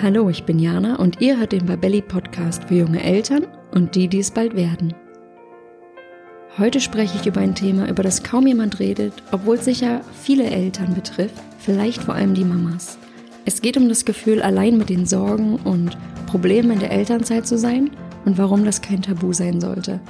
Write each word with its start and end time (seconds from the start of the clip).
Hallo, 0.00 0.30
ich 0.30 0.44
bin 0.44 0.58
Jana 0.58 0.96
und 0.96 1.20
ihr 1.20 1.38
hört 1.38 1.52
den 1.52 1.66
Babelli 1.66 2.00
Podcast 2.00 2.64
für 2.64 2.74
junge 2.74 3.02
Eltern 3.02 3.46
und 3.72 3.94
die, 3.94 4.08
die 4.08 4.20
es 4.20 4.30
bald 4.30 4.56
werden. 4.56 4.94
Heute 6.56 6.80
spreche 6.80 7.18
ich 7.20 7.26
über 7.26 7.40
ein 7.40 7.54
Thema, 7.54 7.88
über 7.88 8.02
das 8.02 8.24
kaum 8.24 8.46
jemand 8.46 8.80
redet, 8.80 9.12
obwohl 9.32 9.56
es 9.56 9.66
sicher 9.66 10.00
viele 10.22 10.44
Eltern 10.44 10.94
betrifft, 10.94 11.34
vielleicht 11.58 12.02
vor 12.02 12.14
allem 12.14 12.34
die 12.34 12.44
Mamas. 12.44 12.98
Es 13.44 13.60
geht 13.60 13.76
um 13.76 13.88
das 13.88 14.04
Gefühl, 14.06 14.40
allein 14.40 14.78
mit 14.78 14.88
den 14.88 15.04
Sorgen 15.04 15.56
und 15.56 15.96
Problemen 16.26 16.72
in 16.72 16.80
der 16.80 16.90
Elternzeit 16.90 17.46
zu 17.46 17.58
sein 17.58 17.90
und 18.24 18.38
warum 18.38 18.64
das 18.64 18.80
kein 18.80 19.02
Tabu 19.02 19.34
sein 19.34 19.60
sollte. 19.60 20.00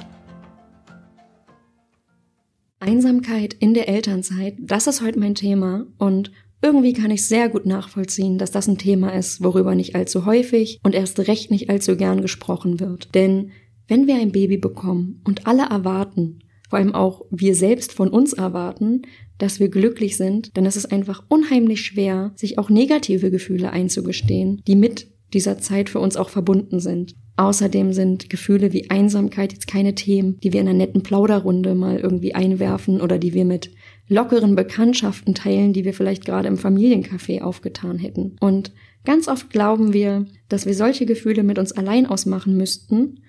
Einsamkeit 2.79 3.53
in 3.53 3.73
der 3.73 3.89
Elternzeit, 3.89 4.55
das 4.59 4.87
ist 4.87 5.01
heute 5.01 5.19
mein 5.19 5.35
Thema 5.35 5.85
und 5.97 6.31
irgendwie 6.63 6.93
kann 6.93 7.11
ich 7.11 7.27
sehr 7.27 7.49
gut 7.49 7.65
nachvollziehen, 7.65 8.37
dass 8.37 8.51
das 8.51 8.67
ein 8.67 8.77
Thema 8.77 9.13
ist, 9.13 9.43
worüber 9.43 9.75
nicht 9.75 9.95
allzu 9.95 10.25
häufig 10.25 10.79
und 10.81 10.95
erst 10.95 11.19
recht 11.19 11.51
nicht 11.51 11.69
allzu 11.69 11.97
gern 11.97 12.21
gesprochen 12.21 12.79
wird. 12.79 13.13
Denn 13.13 13.51
wenn 13.87 14.07
wir 14.07 14.15
ein 14.15 14.31
Baby 14.31 14.57
bekommen 14.57 15.21
und 15.25 15.45
alle 15.45 15.63
erwarten, 15.63 16.39
vor 16.69 16.79
allem 16.79 16.95
auch 16.95 17.21
wir 17.29 17.53
selbst 17.55 17.91
von 17.91 18.09
uns 18.09 18.33
erwarten, 18.33 19.03
dass 19.37 19.59
wir 19.59 19.69
glücklich 19.69 20.15
sind, 20.17 20.55
dann 20.57 20.65
ist 20.65 20.77
es 20.77 20.85
einfach 20.85 21.23
unheimlich 21.27 21.81
schwer, 21.81 22.31
sich 22.35 22.57
auch 22.57 22.69
negative 22.69 23.29
Gefühle 23.29 23.71
einzugestehen, 23.71 24.61
die 24.65 24.75
mit 24.75 25.07
dieser 25.33 25.57
Zeit 25.57 25.89
für 25.89 25.99
uns 25.99 26.15
auch 26.15 26.29
verbunden 26.29 26.79
sind. 26.79 27.15
Außerdem 27.35 27.93
sind 27.93 28.29
Gefühle 28.29 28.73
wie 28.73 28.89
Einsamkeit 28.89 29.53
jetzt 29.53 29.67
keine 29.67 29.95
Themen, 29.95 30.39
die 30.43 30.53
wir 30.53 30.61
in 30.61 30.67
einer 30.67 30.77
netten 30.77 31.01
Plauderrunde 31.01 31.73
mal 31.73 31.97
irgendwie 31.97 32.35
einwerfen 32.35 33.01
oder 33.01 33.17
die 33.17 33.33
wir 33.33 33.43
mit 33.43 33.71
lockeren 34.07 34.55
Bekanntschaften 34.55 35.33
teilen, 35.33 35.73
die 35.73 35.85
wir 35.85 35.93
vielleicht 35.93 36.25
gerade 36.25 36.47
im 36.47 36.57
Familiencafé 36.57 37.41
aufgetan 37.41 37.97
hätten. 37.97 38.35
Und 38.39 38.71
ganz 39.05 39.27
oft 39.27 39.49
glauben 39.49 39.93
wir, 39.93 40.25
dass 40.49 40.65
wir 40.65 40.73
solche 40.73 41.05
Gefühle 41.05 41.43
mit 41.43 41.57
uns 41.57 41.71
allein 41.71 42.05
ausmachen 42.05 42.57
müssten. 42.57 43.21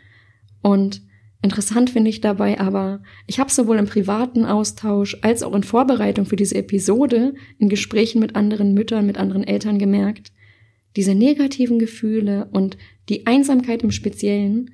Und 0.62 1.02
interessant 1.42 1.90
finde 1.90 2.10
ich 2.10 2.20
dabei 2.20 2.60
aber, 2.60 3.02
ich 3.26 3.38
habe 3.38 3.50
sowohl 3.50 3.78
im 3.78 3.86
privaten 3.86 4.44
Austausch 4.44 5.16
als 5.22 5.42
auch 5.42 5.54
in 5.54 5.62
Vorbereitung 5.62 6.26
für 6.26 6.36
diese 6.36 6.56
Episode 6.56 7.34
in 7.58 7.68
Gesprächen 7.68 8.20
mit 8.20 8.34
anderen 8.34 8.74
Müttern, 8.74 9.06
mit 9.06 9.18
anderen 9.18 9.44
Eltern 9.44 9.78
gemerkt, 9.78 10.32
diese 10.96 11.14
negativen 11.14 11.78
Gefühle 11.78 12.48
und 12.52 12.76
die 13.08 13.26
Einsamkeit 13.26 13.82
im 13.82 13.90
Speziellen 13.90 14.70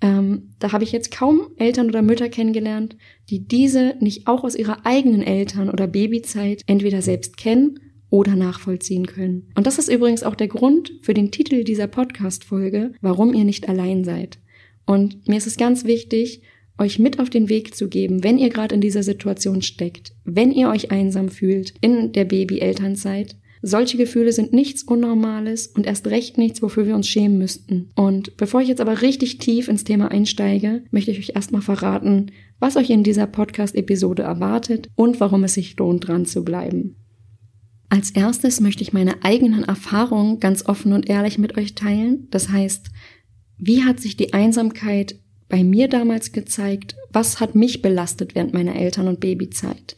ähm, 0.00 0.54
da 0.58 0.72
habe 0.72 0.84
ich 0.84 0.92
jetzt 0.92 1.10
kaum 1.10 1.48
Eltern 1.56 1.88
oder 1.88 2.02
Mütter 2.02 2.28
kennengelernt, 2.28 2.96
die 3.28 3.46
diese 3.46 3.96
nicht 4.00 4.26
auch 4.26 4.44
aus 4.44 4.54
ihrer 4.54 4.86
eigenen 4.86 5.22
Eltern- 5.22 5.70
oder 5.70 5.86
Babyzeit 5.86 6.62
entweder 6.66 7.02
selbst 7.02 7.36
kennen 7.36 7.80
oder 8.08 8.34
nachvollziehen 8.34 9.06
können. 9.06 9.50
Und 9.54 9.66
das 9.66 9.78
ist 9.78 9.88
übrigens 9.88 10.22
auch 10.22 10.34
der 10.34 10.48
Grund 10.48 10.92
für 11.02 11.14
den 11.14 11.30
Titel 11.30 11.64
dieser 11.64 11.86
Podcast-Folge, 11.86 12.92
warum 13.00 13.34
ihr 13.34 13.44
nicht 13.44 13.68
allein 13.68 14.04
seid. 14.04 14.38
Und 14.86 15.28
mir 15.28 15.36
ist 15.36 15.46
es 15.46 15.56
ganz 15.56 15.84
wichtig, 15.84 16.42
euch 16.78 16.98
mit 16.98 17.20
auf 17.20 17.30
den 17.30 17.48
Weg 17.48 17.74
zu 17.74 17.88
geben, 17.88 18.24
wenn 18.24 18.38
ihr 18.38 18.48
gerade 18.48 18.74
in 18.74 18.80
dieser 18.80 19.02
Situation 19.02 19.62
steckt, 19.62 20.14
wenn 20.24 20.50
ihr 20.50 20.70
euch 20.70 20.90
einsam 20.90 21.28
fühlt 21.28 21.74
in 21.80 22.12
der 22.12 22.24
Baby-Elternzeit, 22.24 23.36
solche 23.62 23.96
Gefühle 23.96 24.32
sind 24.32 24.52
nichts 24.52 24.82
Unnormales 24.82 25.66
und 25.66 25.86
erst 25.86 26.06
recht 26.06 26.38
nichts, 26.38 26.62
wofür 26.62 26.86
wir 26.86 26.94
uns 26.94 27.08
schämen 27.08 27.38
müssten. 27.38 27.90
Und 27.94 28.36
bevor 28.36 28.60
ich 28.62 28.68
jetzt 28.68 28.80
aber 28.80 29.02
richtig 29.02 29.38
tief 29.38 29.68
ins 29.68 29.84
Thema 29.84 30.10
einsteige, 30.10 30.84
möchte 30.90 31.10
ich 31.10 31.18
euch 31.18 31.32
erstmal 31.34 31.62
verraten, 31.62 32.32
was 32.58 32.76
euch 32.76 32.90
in 32.90 33.02
dieser 33.02 33.26
Podcast-Episode 33.26 34.22
erwartet 34.22 34.88
und 34.94 35.20
warum 35.20 35.44
es 35.44 35.54
sich 35.54 35.76
lohnt, 35.78 36.08
dran 36.08 36.26
zu 36.26 36.44
bleiben. 36.44 36.96
Als 37.90 38.12
erstes 38.12 38.60
möchte 38.60 38.82
ich 38.82 38.92
meine 38.92 39.24
eigenen 39.24 39.64
Erfahrungen 39.64 40.38
ganz 40.38 40.64
offen 40.64 40.92
und 40.92 41.10
ehrlich 41.10 41.38
mit 41.38 41.58
euch 41.58 41.74
teilen. 41.74 42.28
Das 42.30 42.48
heißt, 42.50 42.88
wie 43.58 43.82
hat 43.82 44.00
sich 44.00 44.16
die 44.16 44.32
Einsamkeit 44.32 45.16
bei 45.48 45.64
mir 45.64 45.88
damals 45.88 46.32
gezeigt? 46.32 46.96
Was 47.12 47.40
hat 47.40 47.56
mich 47.56 47.82
belastet 47.82 48.34
während 48.34 48.54
meiner 48.54 48.76
Eltern- 48.76 49.08
und 49.08 49.20
Babyzeit? 49.20 49.96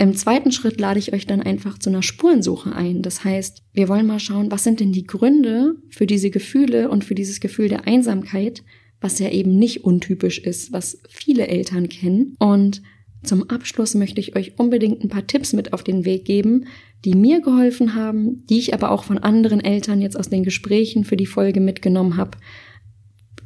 Im 0.00 0.14
zweiten 0.14 0.52
Schritt 0.52 0.80
lade 0.80 1.00
ich 1.00 1.12
euch 1.12 1.26
dann 1.26 1.42
einfach 1.42 1.76
zu 1.76 1.90
einer 1.90 2.04
Spurensuche 2.04 2.72
ein. 2.72 3.02
Das 3.02 3.24
heißt, 3.24 3.64
wir 3.72 3.88
wollen 3.88 4.06
mal 4.06 4.20
schauen, 4.20 4.50
was 4.50 4.62
sind 4.62 4.78
denn 4.78 4.92
die 4.92 5.06
Gründe 5.06 5.74
für 5.90 6.06
diese 6.06 6.30
Gefühle 6.30 6.88
und 6.88 7.04
für 7.04 7.16
dieses 7.16 7.40
Gefühl 7.40 7.68
der 7.68 7.88
Einsamkeit, 7.88 8.62
was 9.00 9.18
ja 9.18 9.28
eben 9.30 9.58
nicht 9.58 9.84
untypisch 9.84 10.38
ist, 10.38 10.72
was 10.72 11.00
viele 11.08 11.48
Eltern 11.48 11.88
kennen. 11.88 12.36
Und 12.38 12.80
zum 13.24 13.50
Abschluss 13.50 13.96
möchte 13.96 14.20
ich 14.20 14.36
euch 14.36 14.58
unbedingt 14.58 15.02
ein 15.02 15.08
paar 15.08 15.26
Tipps 15.26 15.52
mit 15.52 15.72
auf 15.72 15.82
den 15.82 16.04
Weg 16.04 16.24
geben, 16.24 16.66
die 17.04 17.14
mir 17.14 17.40
geholfen 17.40 17.96
haben, 17.96 18.46
die 18.46 18.58
ich 18.58 18.74
aber 18.74 18.92
auch 18.92 19.02
von 19.02 19.18
anderen 19.18 19.60
Eltern 19.60 20.00
jetzt 20.00 20.16
aus 20.18 20.28
den 20.28 20.44
Gesprächen 20.44 21.04
für 21.04 21.16
die 21.16 21.26
Folge 21.26 21.60
mitgenommen 21.60 22.16
habe, 22.16 22.38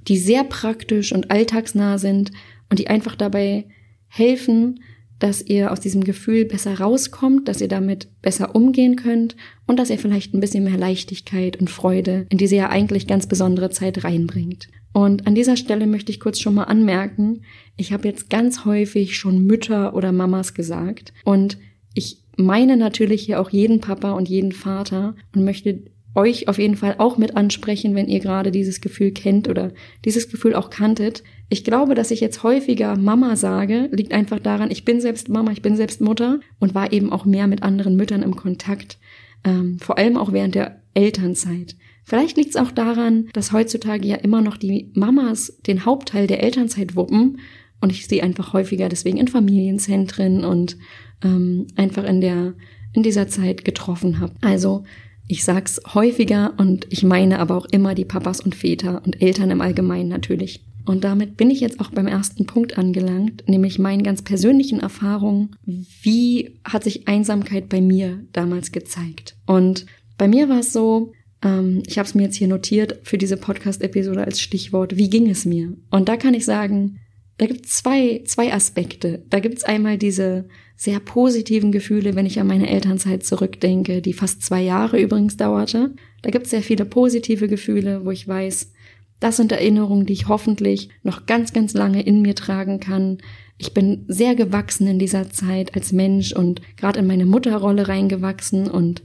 die 0.09 0.19
sehr 0.19 0.45
praktisch 0.45 1.13
und 1.13 1.31
alltagsnah 1.31 1.97
sind 1.97 2.31
und 2.69 2.79
die 2.79 2.89
einfach 2.89 3.17
dabei 3.17 3.67
helfen, 4.09 4.81
dass 5.23 5.41
ihr 5.41 5.71
aus 5.71 5.79
diesem 5.79 6.03
Gefühl 6.03 6.45
besser 6.45 6.81
rauskommt, 6.81 7.47
dass 7.47 7.61
ihr 7.61 7.69
damit 7.69 8.09
besser 8.23 8.57
umgehen 8.57 8.97
könnt 8.97 9.37
und 9.69 9.79
dass 9.79 9.89
ihr 9.89 9.99
vielleicht 9.99 10.35
ein 10.35 10.41
bisschen 10.41 10.65
mehr 10.65 10.77
Leichtigkeit 10.77 11.61
und 11.61 11.71
Freude 11.71 12.27
in 12.29 12.39
diese 12.39 12.57
ja 12.57 12.71
eigentlich 12.71 13.07
ganz 13.07 13.29
besondere 13.29 13.71
Zeit 13.71 14.03
reinbringt. 14.03 14.67
Und 14.93 15.29
an 15.29 15.37
dieser 15.37 15.57
Stelle 15.57 15.87
möchte 15.87 16.11
ich 16.11 16.19
kurz 16.19 16.41
schon 16.41 16.55
mal 16.55 16.65
anmerken, 16.65 17.43
ich 17.77 17.93
habe 17.93 18.09
jetzt 18.09 18.31
ganz 18.31 18.65
häufig 18.65 19.17
schon 19.17 19.47
Mütter 19.47 19.95
oder 19.95 20.11
Mamas 20.11 20.55
gesagt 20.55 21.13
und 21.25 21.57
ich 21.95 22.25
meine 22.37 22.77
natürlich 22.77 23.23
hier 23.23 23.41
auch 23.41 23.51
jeden 23.51 23.81
Papa 23.81 24.13
und 24.13 24.29
jeden 24.29 24.51
Vater 24.51 25.15
und 25.35 25.45
möchte 25.45 25.85
euch 26.15 26.49
auf 26.49 26.59
jeden 26.59 26.77
Fall 26.77 26.97
auch 26.99 27.17
mit 27.17 27.37
ansprechen, 27.37 27.95
wenn 27.95 28.09
ihr 28.09 28.21
gerade 28.21 28.51
dieses 28.51 28.81
Gefühl 28.81 29.13
kennt 29.13 29.49
oder 29.49 29.73
dieses 30.05 30.29
Gefühl 30.29 30.55
auch 30.55 30.71
kanntet. 30.71 31.23
Ich 31.49 31.65
glaube, 31.65 31.95
dass 31.95 32.11
ich 32.11 32.21
jetzt 32.21 32.43
häufiger 32.43 32.97
Mama 32.97 33.37
sage, 33.37 33.89
liegt 33.93 34.13
einfach 34.13 34.39
daran, 34.39 34.71
ich 34.71 34.85
bin 34.85 35.01
selbst 35.01 35.29
Mama, 35.29 35.53
ich 35.53 35.63
bin 35.63 35.77
selbst 35.77 36.01
Mutter 36.01 36.41
und 36.59 36.75
war 36.75 36.93
eben 36.93 37.13
auch 37.13 37.25
mehr 37.25 37.47
mit 37.47 37.63
anderen 37.63 37.97
Müttern 37.97 38.23
im 38.23 38.37
Kontakt, 38.37 38.99
ähm, 39.45 39.79
vor 39.79 39.99
allem 39.99 40.17
auch 40.17 40.33
während 40.33 40.55
der 40.55 40.83
Elternzeit. 40.95 41.77
Vielleicht 42.05 42.37
liegt 42.37 42.51
es 42.51 42.57
auch 42.57 42.73
daran, 42.73 43.29
dass 43.33 43.53
heutzutage 43.53 44.07
ja 44.07 44.17
immer 44.17 44.43
noch 44.43 44.57
die 44.57 44.91
Mamas 44.95 45.59
den 45.67 45.85
Hauptteil 45.87 46.27
der 46.27 46.43
Elternzeit 46.43 46.97
wuppen 46.97 47.39
und 47.81 47.91
ich 47.91 48.07
sie 48.07 48.23
einfach 48.23 48.53
häufiger 48.53 48.89
deswegen 48.89 49.19
in 49.19 49.29
Familienzentren 49.29 50.45
und 50.45 50.77
ähm, 51.23 51.69
einfach 51.77 52.05
in 52.05 52.21
der 52.21 52.55
in 52.93 53.03
dieser 53.03 53.29
Zeit 53.29 53.65
getroffen 53.65 54.21
habe. 54.21 54.35
Also 54.43 54.85
ich 55.33 55.45
sag's 55.45 55.81
häufiger 55.95 56.53
und 56.59 56.87
ich 56.91 57.03
meine 57.03 57.39
aber 57.39 57.57
auch 57.57 57.65
immer 57.65 57.95
die 57.95 58.05
Papas 58.05 58.41
und 58.41 58.55
Väter 58.55 59.03
und 59.05 59.23
Eltern 59.23 59.51
im 59.51 59.63
Allgemeinen 59.63 60.11
natürlich. 60.11 60.63
Und 60.85 61.05
damit 61.05 61.39
bin 61.39 61.51
ich 61.51 61.61
jetzt 61.61 61.81
auch 61.81 61.91
beim 61.91 62.07
ersten 62.07 62.45
Punkt 62.45 62.77
angelangt, 62.77 63.45
nämlich 63.49 63.79
meinen 63.79 64.03
ganz 64.03 64.21
persönlichen 64.21 64.81
Erfahrungen. 64.81 65.57
Wie 65.65 66.59
hat 66.65 66.85
sich 66.85 67.09
Einsamkeit 67.09 67.71
bei 67.71 67.81
mir 67.81 68.27
damals 68.33 68.73
gezeigt? 68.73 69.37
Und 69.47 69.87
bei 70.19 70.29
mir 70.29 70.51
war 70.51 70.59
es 70.59 70.73
so, 70.75 71.13
ähm, 71.43 71.83
ich 71.87 71.99
habe 71.99 72.07
es 72.07 72.15
mir 72.15 72.25
jetzt 72.25 72.37
hier 72.37 72.49
notiert 72.49 72.99
für 73.05 73.17
diese 73.17 73.39
Podcast-Episode 73.39 74.25
als 74.25 74.39
Stichwort, 74.39 74.97
wie 74.97 75.09
ging 75.09 75.31
es 75.31 75.47
mir? 75.47 75.73
Und 75.91 76.11
da 76.11 76.19
kann 76.19 76.35
ich 76.35 76.45
sagen, 76.45 76.99
da 77.39 77.47
gibt 77.47 77.67
es 77.67 77.73
zwei, 77.73 78.23
zwei 78.25 78.53
Aspekte. 78.53 79.25
Da 79.31 79.41
gibt 79.41 79.59
es 79.59 79.65
einmal 79.65 79.99
diese 79.99 80.47
sehr 80.77 81.01
positiven 81.01 81.73
Gefühle, 81.73 82.15
wenn 82.15 82.27
ich 82.27 82.39
an 82.41 82.47
meine 82.47 82.69
Elternzeit 82.69 83.25
zurückdenke, 83.25 84.03
die 84.03 84.13
fast 84.13 84.43
zwei 84.43 84.63
Jahre 84.63 85.01
übrigens 85.01 85.37
dauerte. 85.37 85.95
Da 86.23 86.31
gibt 86.31 86.45
es 86.45 86.51
sehr 86.51 86.63
viele 86.63 86.85
positive 86.85 87.49
Gefühle, 87.49 88.05
wo 88.05 88.11
ich 88.11 88.27
weiß, 88.27 88.73
das 89.21 89.37
sind 89.37 89.53
Erinnerungen, 89.53 90.05
die 90.05 90.15
ich 90.15 90.29
hoffentlich 90.29 90.89
noch 91.05 91.27
ganz, 91.27 91.53
ganz 91.53 91.75
lange 91.75 92.03
in 92.03 92.23
mir 92.23 92.35
tragen 92.35 92.81
kann. 92.81 93.19
Ich 93.57 93.73
bin 93.73 94.05
sehr 94.09 94.35
gewachsen 94.35 94.89
in 94.89 94.99
dieser 94.99 95.31
Zeit 95.31 95.77
als 95.77 95.93
Mensch 95.93 96.33
und 96.33 96.61
gerade 96.77 96.99
in 96.99 97.07
meine 97.07 97.27
Mutterrolle 97.27 97.87
reingewachsen 97.87 98.69
und 98.69 99.05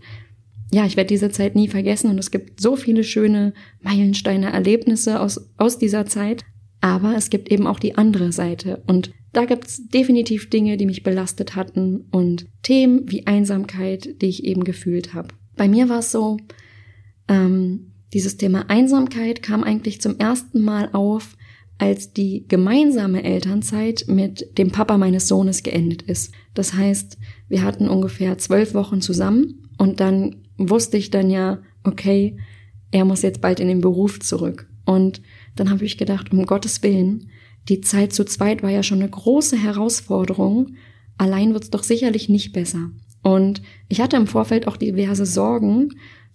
ja, 0.71 0.85
ich 0.85 0.97
werde 0.97 1.09
diese 1.09 1.29
Zeit 1.29 1.55
nie 1.55 1.68
vergessen 1.68 2.09
und 2.09 2.18
es 2.18 2.31
gibt 2.31 2.59
so 2.59 2.75
viele 2.75 3.03
schöne 3.03 3.53
Meilensteine, 3.81 4.51
Erlebnisse 4.51 5.21
aus, 5.21 5.51
aus 5.57 5.77
dieser 5.77 6.07
Zeit. 6.07 6.44
Aber 6.81 7.15
es 7.15 7.29
gibt 7.29 7.51
eben 7.51 7.68
auch 7.68 7.79
die 7.79 7.97
andere 7.97 8.31
Seite 8.31 8.83
und 8.88 9.12
da 9.33 9.45
gibt's 9.45 9.88
definitiv 9.88 10.50
Dinge, 10.50 10.77
die 10.77 10.85
mich 10.85 11.03
belastet 11.03 11.56
hatten 11.56 12.07
und 12.12 12.47
Themen 12.63 13.09
wie 13.12 13.27
Einsamkeit, 13.27 14.21
die 14.21 14.27
ich 14.27 14.44
eben 14.45 14.63
gefühlt 14.63 15.13
habe. 15.13 15.29
Bei 15.56 15.68
mir 15.68 15.89
war 15.89 16.00
es 16.00 16.12
so, 16.12 16.38
ähm, 17.27 17.94
dieses 18.13 18.38
Thema 18.38 18.69
Einsamkeit 18.69 19.44
kam 19.44 19.63
eigentlich 19.63 20.01
zum 20.01 20.18
ersten 20.18 20.62
Mal 20.62 20.89
auf, 20.94 21.35
als 21.77 22.13
die 22.13 22.45
gemeinsame 22.47 23.23
Elternzeit 23.23 24.06
mit 24.07 24.57
dem 24.57 24.71
Papa 24.71 24.97
meines 24.97 25.27
Sohnes 25.27 25.62
geendet 25.62 26.01
ist. 26.01 26.33
Das 26.53 26.73
heißt, 26.73 27.18
wir 27.50 27.63
hatten 27.63 27.89
ungefähr 27.89 28.38
zwölf 28.38 28.73
Wochen 28.73 29.01
zusammen 29.01 29.69
und 29.77 30.00
dann 30.00 30.38
wusste 30.57 30.97
ich 30.97 31.12
dann 31.12 31.30
ja, 31.30 31.62
okay, 31.83 32.38
er 32.91 33.06
muss 33.06 33.21
jetzt 33.21 33.41
bald 33.41 33.59
in 33.59 33.68
den 33.68 33.81
Beruf 33.81 34.19
zurück. 34.19 34.68
Und 34.85 35.21
dann 35.59 35.69
habe 35.69 35.86
ich 35.86 35.98
gedacht, 35.98 36.31
um 36.31 36.45
Gottes 36.45 36.83
Willen, 36.83 37.30
die 37.69 37.81
Zeit 37.81 38.13
zu 38.13 38.24
zweit 38.24 38.63
war 38.63 38.69
ja 38.69 38.83
schon 38.83 39.01
eine 39.01 39.09
große 39.09 39.57
Herausforderung. 39.57 40.75
Allein 41.18 41.54
wird's 41.54 41.69
doch 41.69 41.83
sicherlich 41.83 42.30
nicht 42.30 42.54
besser. 42.54 42.92
Und 43.24 43.62
ich 43.89 44.00
hatte 44.00 44.15
im 44.15 44.27
Vorfeld 44.27 44.68
auch 44.68 44.77
diverse 44.77 45.25
Sorgen 45.25 45.89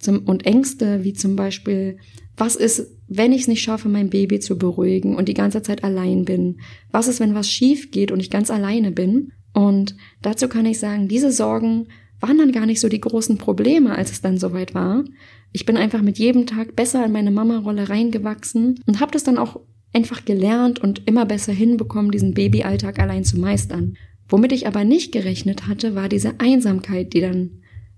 und 0.07 0.47
Ängste, 0.47 1.05
wie 1.05 1.13
zum 1.13 1.37
Beispiel, 1.37 1.97
was 2.37 2.57
ist, 2.57 2.89
wenn 3.09 3.33
ich 3.33 3.43
es 3.43 3.49
nicht 3.49 3.63
schaffe, 3.63 3.89
mein 3.89 4.11
Baby 4.11 4.41
zu 4.41 4.59
beruhigen 4.59 5.17
und 5.17 5.29
die 5.29 5.35
ganze 5.35 5.63
Zeit 5.63 5.85
allein 5.85 6.25
bin? 6.25 6.61
Was 6.91 7.09
ist, 7.09 7.21
wenn 7.21 7.35
was 7.35 7.51
schief 7.51 7.91
geht 7.91 8.11
und 8.11 8.21
ich 8.21 8.31
ganz 8.31 8.51
alleine 8.51 8.91
bin? 8.91 9.33
Und 9.55 9.97
dazu 10.23 10.49
kann 10.49 10.67
ich 10.67 10.79
sagen, 10.79 11.09
diese 11.09 11.31
Sorgen 11.31 11.89
waren 12.23 12.39
dann 12.39 12.53
gar 12.53 12.67
nicht 12.67 12.81
so 12.81 12.89
die 12.89 13.01
großen 13.01 13.37
Probleme, 13.37 13.97
als 13.97 14.13
es 14.13 14.21
dann 14.21 14.39
soweit 14.39 14.75
war. 14.75 15.05
Ich 15.53 15.67
bin 15.67 15.77
einfach 15.77 16.01
mit 16.01 16.19
jedem 16.19 16.47
Tag 16.47 16.77
besser 16.77 17.05
in 17.05 17.13
meine 17.13 17.31
Mama-Rolle 17.31 17.89
reingewachsen 17.89 18.81
und 18.87 19.01
habe 19.01 19.13
das 19.13 19.25
dann 19.25 19.39
auch 19.39 19.61
einfach 19.93 20.25
gelernt 20.25 20.79
und 20.79 21.07
immer 21.07 21.27
besser 21.27 21.53
hinbekommen, 21.53 22.11
diesen 22.11 22.33
Babyalltag 22.33 22.99
allein 22.99 23.25
zu 23.25 23.39
meistern. 23.39 23.97
Womit 24.29 24.53
ich 24.53 24.67
aber 24.67 24.85
nicht 24.85 25.13
gerechnet 25.13 25.67
hatte, 25.67 25.95
war 25.95 26.09
diese 26.09 26.41
Einsamkeit, 26.41 27.13
die 27.13 27.21
dann 27.21 27.51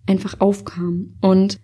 einfach 0.07 0.41
aufkam. 0.41 1.15
Und 1.21 1.61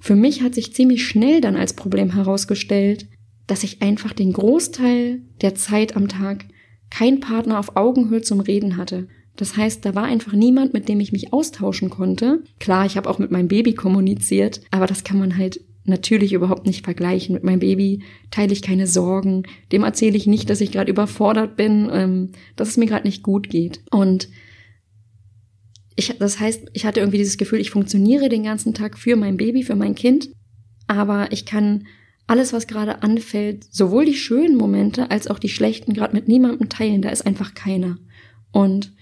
für 0.00 0.16
mich 0.16 0.42
hat 0.42 0.54
sich 0.54 0.74
ziemlich 0.74 1.06
schnell 1.06 1.40
dann 1.40 1.54
als 1.54 1.74
Problem 1.74 2.12
herausgestellt, 2.12 3.06
dass 3.46 3.62
ich 3.62 3.82
einfach 3.82 4.12
den 4.12 4.32
Großteil 4.32 5.20
der 5.40 5.54
Zeit 5.54 5.94
am 5.94 6.08
Tag 6.08 6.46
kein 6.90 7.20
Partner 7.20 7.58
auf 7.58 7.76
Augenhöhe 7.76 8.22
zum 8.22 8.40
Reden 8.40 8.76
hatte. 8.76 9.08
Das 9.36 9.56
heißt, 9.56 9.84
da 9.84 9.94
war 9.94 10.04
einfach 10.04 10.32
niemand, 10.32 10.74
mit 10.74 10.88
dem 10.88 11.00
ich 11.00 11.12
mich 11.12 11.32
austauschen 11.32 11.90
konnte. 11.90 12.42
Klar, 12.60 12.84
ich 12.86 12.96
habe 12.96 13.08
auch 13.08 13.18
mit 13.18 13.30
meinem 13.30 13.48
Baby 13.48 13.74
kommuniziert, 13.74 14.60
aber 14.70 14.86
das 14.86 15.04
kann 15.04 15.18
man 15.18 15.38
halt 15.38 15.60
natürlich 15.84 16.32
überhaupt 16.32 16.66
nicht 16.66 16.84
vergleichen. 16.84 17.34
Mit 17.34 17.44
meinem 17.44 17.60
Baby 17.60 18.02
teile 18.30 18.52
ich 18.52 18.62
keine 18.62 18.86
Sorgen. 18.86 19.44
Dem 19.72 19.82
erzähle 19.82 20.16
ich 20.16 20.26
nicht, 20.26 20.50
dass 20.50 20.60
ich 20.60 20.70
gerade 20.70 20.90
überfordert 20.90 21.56
bin, 21.56 21.88
ähm, 21.92 22.30
dass 22.56 22.68
es 22.68 22.76
mir 22.76 22.86
gerade 22.86 23.06
nicht 23.06 23.22
gut 23.22 23.48
geht. 23.48 23.82
Und 23.90 24.28
ich, 25.96 26.16
das 26.18 26.38
heißt, 26.38 26.70
ich 26.72 26.84
hatte 26.84 27.00
irgendwie 27.00 27.18
dieses 27.18 27.36
Gefühl, 27.36 27.60
ich 27.60 27.70
funktioniere 27.70 28.28
den 28.28 28.44
ganzen 28.44 28.74
Tag 28.74 28.98
für 28.98 29.16
mein 29.16 29.36
Baby, 29.36 29.62
für 29.62 29.76
mein 29.76 29.94
Kind, 29.94 30.30
aber 30.86 31.32
ich 31.32 31.44
kann 31.44 31.86
alles, 32.26 32.52
was 32.52 32.66
gerade 32.66 33.02
anfällt, 33.02 33.66
sowohl 33.70 34.04
die 34.04 34.14
schönen 34.14 34.56
Momente 34.56 35.10
als 35.10 35.26
auch 35.26 35.38
die 35.38 35.48
schlechten, 35.48 35.92
gerade 35.92 36.14
mit 36.14 36.28
niemandem 36.28 36.68
teilen. 36.68 37.02
Da 37.02 37.10
ist 37.10 37.26
einfach 37.26 37.54
keiner. 37.54 37.98
Und 38.52 38.92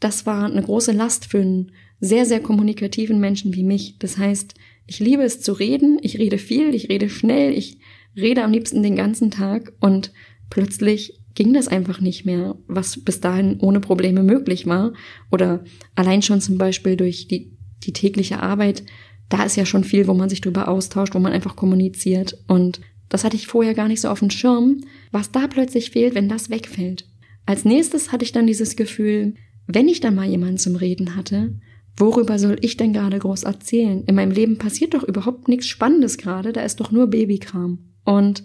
das 0.00 0.26
war 0.26 0.44
eine 0.44 0.62
große 0.62 0.92
Last 0.92 1.26
für 1.26 1.40
einen 1.40 1.72
sehr, 2.00 2.26
sehr 2.26 2.40
kommunikativen 2.40 3.18
Menschen 3.18 3.54
wie 3.54 3.64
mich. 3.64 3.98
Das 3.98 4.18
heißt, 4.18 4.54
ich 4.86 5.00
liebe 5.00 5.22
es 5.22 5.40
zu 5.40 5.52
reden, 5.52 5.98
ich 6.02 6.18
rede 6.18 6.38
viel, 6.38 6.74
ich 6.74 6.88
rede 6.88 7.08
schnell, 7.08 7.52
ich 7.52 7.78
rede 8.16 8.44
am 8.44 8.52
liebsten 8.52 8.82
den 8.82 8.96
ganzen 8.96 9.30
Tag 9.30 9.72
und 9.80 10.12
plötzlich 10.50 11.20
ging 11.34 11.52
das 11.52 11.68
einfach 11.68 12.00
nicht 12.00 12.24
mehr, 12.24 12.56
was 12.66 12.98
bis 13.04 13.20
dahin 13.20 13.58
ohne 13.60 13.80
Probleme 13.80 14.22
möglich 14.22 14.66
war. 14.66 14.92
Oder 15.30 15.62
allein 15.94 16.22
schon 16.22 16.40
zum 16.40 16.58
Beispiel 16.58 16.96
durch 16.96 17.28
die, 17.28 17.56
die 17.84 17.92
tägliche 17.92 18.42
Arbeit, 18.42 18.82
da 19.28 19.44
ist 19.44 19.56
ja 19.56 19.64
schon 19.64 19.84
viel, 19.84 20.08
wo 20.08 20.14
man 20.14 20.28
sich 20.28 20.40
drüber 20.40 20.68
austauscht, 20.68 21.14
wo 21.14 21.20
man 21.20 21.32
einfach 21.32 21.54
kommuniziert. 21.54 22.36
Und 22.48 22.80
das 23.08 23.22
hatte 23.22 23.36
ich 23.36 23.46
vorher 23.46 23.74
gar 23.74 23.86
nicht 23.88 24.00
so 24.00 24.08
auf 24.08 24.18
dem 24.18 24.30
Schirm, 24.30 24.82
was 25.12 25.30
da 25.30 25.46
plötzlich 25.46 25.90
fehlt, 25.90 26.14
wenn 26.14 26.28
das 26.28 26.50
wegfällt. 26.50 27.06
Als 27.46 27.64
nächstes 27.64 28.10
hatte 28.10 28.24
ich 28.24 28.32
dann 28.32 28.46
dieses 28.46 28.74
Gefühl, 28.74 29.34
wenn 29.68 29.86
ich 29.86 30.00
dann 30.00 30.16
mal 30.16 30.28
jemanden 30.28 30.58
zum 30.58 30.74
Reden 30.74 31.14
hatte, 31.14 31.54
worüber 31.96 32.38
soll 32.38 32.56
ich 32.62 32.76
denn 32.76 32.92
gerade 32.92 33.18
groß 33.18 33.44
erzählen? 33.44 34.02
In 34.04 34.14
meinem 34.14 34.32
Leben 34.32 34.58
passiert 34.58 34.94
doch 34.94 35.04
überhaupt 35.04 35.46
nichts 35.46 35.66
Spannendes 35.66 36.18
gerade, 36.18 36.52
da 36.52 36.62
ist 36.62 36.80
doch 36.80 36.90
nur 36.90 37.08
Babykram. 37.08 37.78
Und 38.04 38.44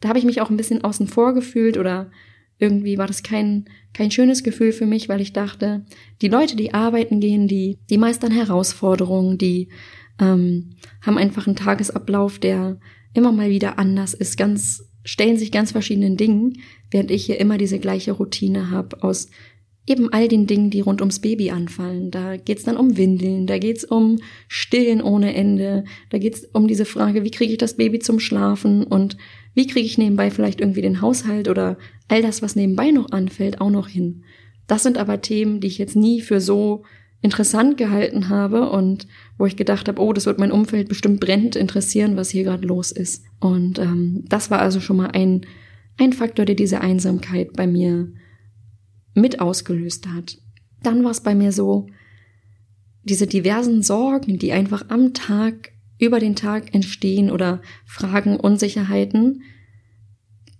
da 0.00 0.10
habe 0.10 0.18
ich 0.18 0.24
mich 0.24 0.40
auch 0.40 0.50
ein 0.50 0.56
bisschen 0.56 0.84
außen 0.84 1.08
vor 1.08 1.34
gefühlt 1.34 1.78
oder 1.78 2.10
irgendwie 2.58 2.98
war 2.98 3.06
das 3.06 3.22
kein, 3.22 3.64
kein 3.94 4.10
schönes 4.10 4.42
Gefühl 4.42 4.72
für 4.72 4.86
mich, 4.86 5.08
weil 5.08 5.20
ich 5.20 5.32
dachte, 5.32 5.84
die 6.20 6.28
Leute, 6.28 6.56
die 6.56 6.74
arbeiten 6.74 7.20
gehen, 7.20 7.48
die, 7.48 7.78
die 7.88 7.98
meistern 7.98 8.32
Herausforderungen, 8.32 9.38
die 9.38 9.68
ähm, 10.20 10.76
haben 11.00 11.16
einfach 11.16 11.46
einen 11.46 11.56
Tagesablauf, 11.56 12.38
der 12.38 12.78
immer 13.14 13.32
mal 13.32 13.48
wieder 13.48 13.78
anders 13.78 14.12
ist, 14.12 14.36
ganz, 14.36 14.84
stellen 15.04 15.38
sich 15.38 15.52
ganz 15.52 15.72
verschiedenen 15.72 16.18
Dingen, 16.18 16.58
während 16.90 17.10
ich 17.10 17.24
hier 17.24 17.40
immer 17.40 17.56
diese 17.56 17.78
gleiche 17.78 18.12
Routine 18.12 18.70
habe 18.70 19.02
aus 19.02 19.30
eben 19.90 20.12
all 20.12 20.28
den 20.28 20.46
Dingen, 20.46 20.70
die 20.70 20.80
rund 20.80 21.00
ums 21.00 21.18
Baby 21.18 21.50
anfallen. 21.50 22.10
Da 22.10 22.36
geht's 22.36 22.62
dann 22.62 22.76
um 22.76 22.96
Windeln, 22.96 23.46
da 23.46 23.58
geht's 23.58 23.84
um 23.84 24.18
Stillen 24.48 25.02
ohne 25.02 25.34
Ende, 25.34 25.84
da 26.10 26.18
geht's 26.18 26.44
um 26.52 26.68
diese 26.68 26.84
Frage, 26.84 27.24
wie 27.24 27.30
kriege 27.30 27.52
ich 27.52 27.58
das 27.58 27.76
Baby 27.76 27.98
zum 27.98 28.20
Schlafen 28.20 28.84
und 28.84 29.16
wie 29.54 29.66
kriege 29.66 29.86
ich 29.86 29.98
nebenbei 29.98 30.30
vielleicht 30.30 30.60
irgendwie 30.60 30.82
den 30.82 31.00
Haushalt 31.00 31.48
oder 31.48 31.76
all 32.08 32.22
das, 32.22 32.40
was 32.40 32.56
nebenbei 32.56 32.92
noch 32.92 33.10
anfällt, 33.10 33.60
auch 33.60 33.70
noch 33.70 33.88
hin. 33.88 34.22
Das 34.66 34.84
sind 34.84 34.96
aber 34.96 35.20
Themen, 35.20 35.60
die 35.60 35.66
ich 35.66 35.78
jetzt 35.78 35.96
nie 35.96 36.20
für 36.20 36.40
so 36.40 36.84
interessant 37.22 37.76
gehalten 37.76 38.28
habe 38.28 38.70
und 38.70 39.06
wo 39.36 39.44
ich 39.44 39.56
gedacht 39.56 39.88
habe, 39.88 40.00
oh, 40.00 40.12
das 40.12 40.26
wird 40.26 40.38
mein 40.38 40.52
Umfeld 40.52 40.88
bestimmt 40.88 41.20
brennend 41.20 41.56
interessieren, 41.56 42.16
was 42.16 42.30
hier 42.30 42.44
gerade 42.44 42.66
los 42.66 42.92
ist. 42.92 43.24
Und 43.40 43.78
ähm, 43.78 44.24
das 44.28 44.50
war 44.50 44.60
also 44.60 44.80
schon 44.80 44.96
mal 44.96 45.10
ein, 45.10 45.42
ein 45.98 46.12
Faktor, 46.12 46.46
der 46.46 46.54
diese 46.54 46.80
Einsamkeit 46.80 47.52
bei 47.54 47.66
mir 47.66 48.12
mit 49.14 49.40
ausgelöst 49.40 50.08
hat. 50.08 50.38
Dann 50.82 51.04
war 51.04 51.10
es 51.10 51.20
bei 51.20 51.34
mir 51.34 51.52
so, 51.52 51.86
diese 53.02 53.26
diversen 53.26 53.82
Sorgen, 53.82 54.38
die 54.38 54.52
einfach 54.52 54.84
am 54.88 55.14
Tag, 55.14 55.72
über 55.98 56.18
den 56.18 56.34
Tag 56.34 56.74
entstehen 56.74 57.30
oder 57.30 57.60
Fragen, 57.84 58.38
Unsicherheiten, 58.38 59.42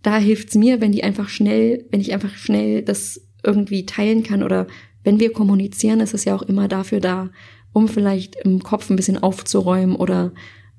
da 0.03 0.19
hilft's 0.19 0.55
mir, 0.55 0.81
wenn 0.81 0.93
die 0.93 1.05
einfach 1.05 1.29
schnell, 1.29 1.87
wenn 1.91 2.01
ich 2.01 2.13
einfach 2.13 2.35
schnell 2.35 2.83
das 2.83 3.27
irgendwie 3.43 3.87
teilen 3.87 4.23
kann 4.23 4.43
oder 4.43 4.67
wenn 5.03 5.21
wir 5.21 5.33
kommunizieren, 5.33 6.01
ist 6.01 6.15
es 6.15 6.25
ja 6.25 6.35
auch 6.35 6.43
immer 6.43 6.69
dafür 6.69 7.01
da, 7.01 7.31
um 7.73 7.89
vielleicht 7.89 8.37
im 8.37 8.63
Kopf 8.63 8.91
ein 8.91 8.97
bisschen 8.97 9.19
aufzuräumen 9.19 9.97
oder 9.97 10.33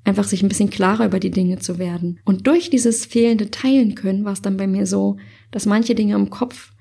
einfach 0.04 0.24
sich 0.24 0.42
ein 0.42 0.48
bisschen 0.48 0.70
klarer 0.70 1.06
über 1.06 1.20
die 1.20 1.30
Dinge 1.30 1.58
zu 1.58 1.78
werden. 1.78 2.20
Und 2.24 2.46
durch 2.46 2.70
dieses 2.70 3.06
fehlende 3.06 3.50
Teilen 3.50 3.94
können 3.94 4.24
war 4.24 4.32
es 4.32 4.42
dann 4.42 4.56
bei 4.56 4.66
mir 4.66 4.86
so, 4.86 5.16
dass 5.50 5.66
manche 5.66 5.94
Dinge 5.94 6.14
im 6.14 6.30
Kopf 6.30 6.72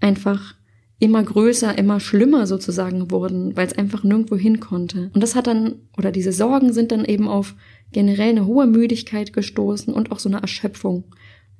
einfach 0.00 0.54
immer 0.98 1.22
größer, 1.22 1.76
immer 1.78 1.98
schlimmer 1.98 2.46
sozusagen 2.46 3.10
wurden, 3.10 3.56
weil 3.56 3.66
es 3.66 3.76
einfach 3.76 4.04
nirgendwo 4.04 4.36
hin 4.36 4.60
konnte. 4.60 5.10
Und 5.14 5.22
das 5.22 5.34
hat 5.34 5.46
dann, 5.46 5.76
oder 5.96 6.12
diese 6.12 6.32
Sorgen 6.32 6.72
sind 6.72 6.92
dann 6.92 7.06
eben 7.06 7.26
auf 7.26 7.54
generell 7.92 8.30
eine 8.30 8.46
hohe 8.46 8.66
Müdigkeit 8.66 9.32
gestoßen 9.32 9.92
und 9.92 10.12
auch 10.12 10.18
so 10.18 10.28
eine 10.28 10.42
Erschöpfung. 10.42 11.04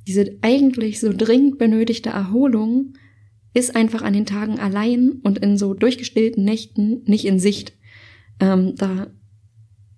Diese 0.07 0.39
eigentlich 0.43 1.01
so 1.01 1.13
dringend 1.15 1.59
benötigte 1.59 2.11
Erholung 2.11 2.95
ist 3.55 3.75
einfach 3.75 4.03
an 4.03 4.13
den 4.13 4.27
Tagen 4.27 4.61
allein 4.61 5.21
und 5.23 5.39
in 5.39 5.57
so 5.57 5.75
durchgestillten 5.75 6.45
Nächten 6.45 7.03
nicht 7.05 7.25
in 7.25 7.39
Sicht. 7.39 7.73
Ähm, 8.41 8.75
da, 8.77 9.09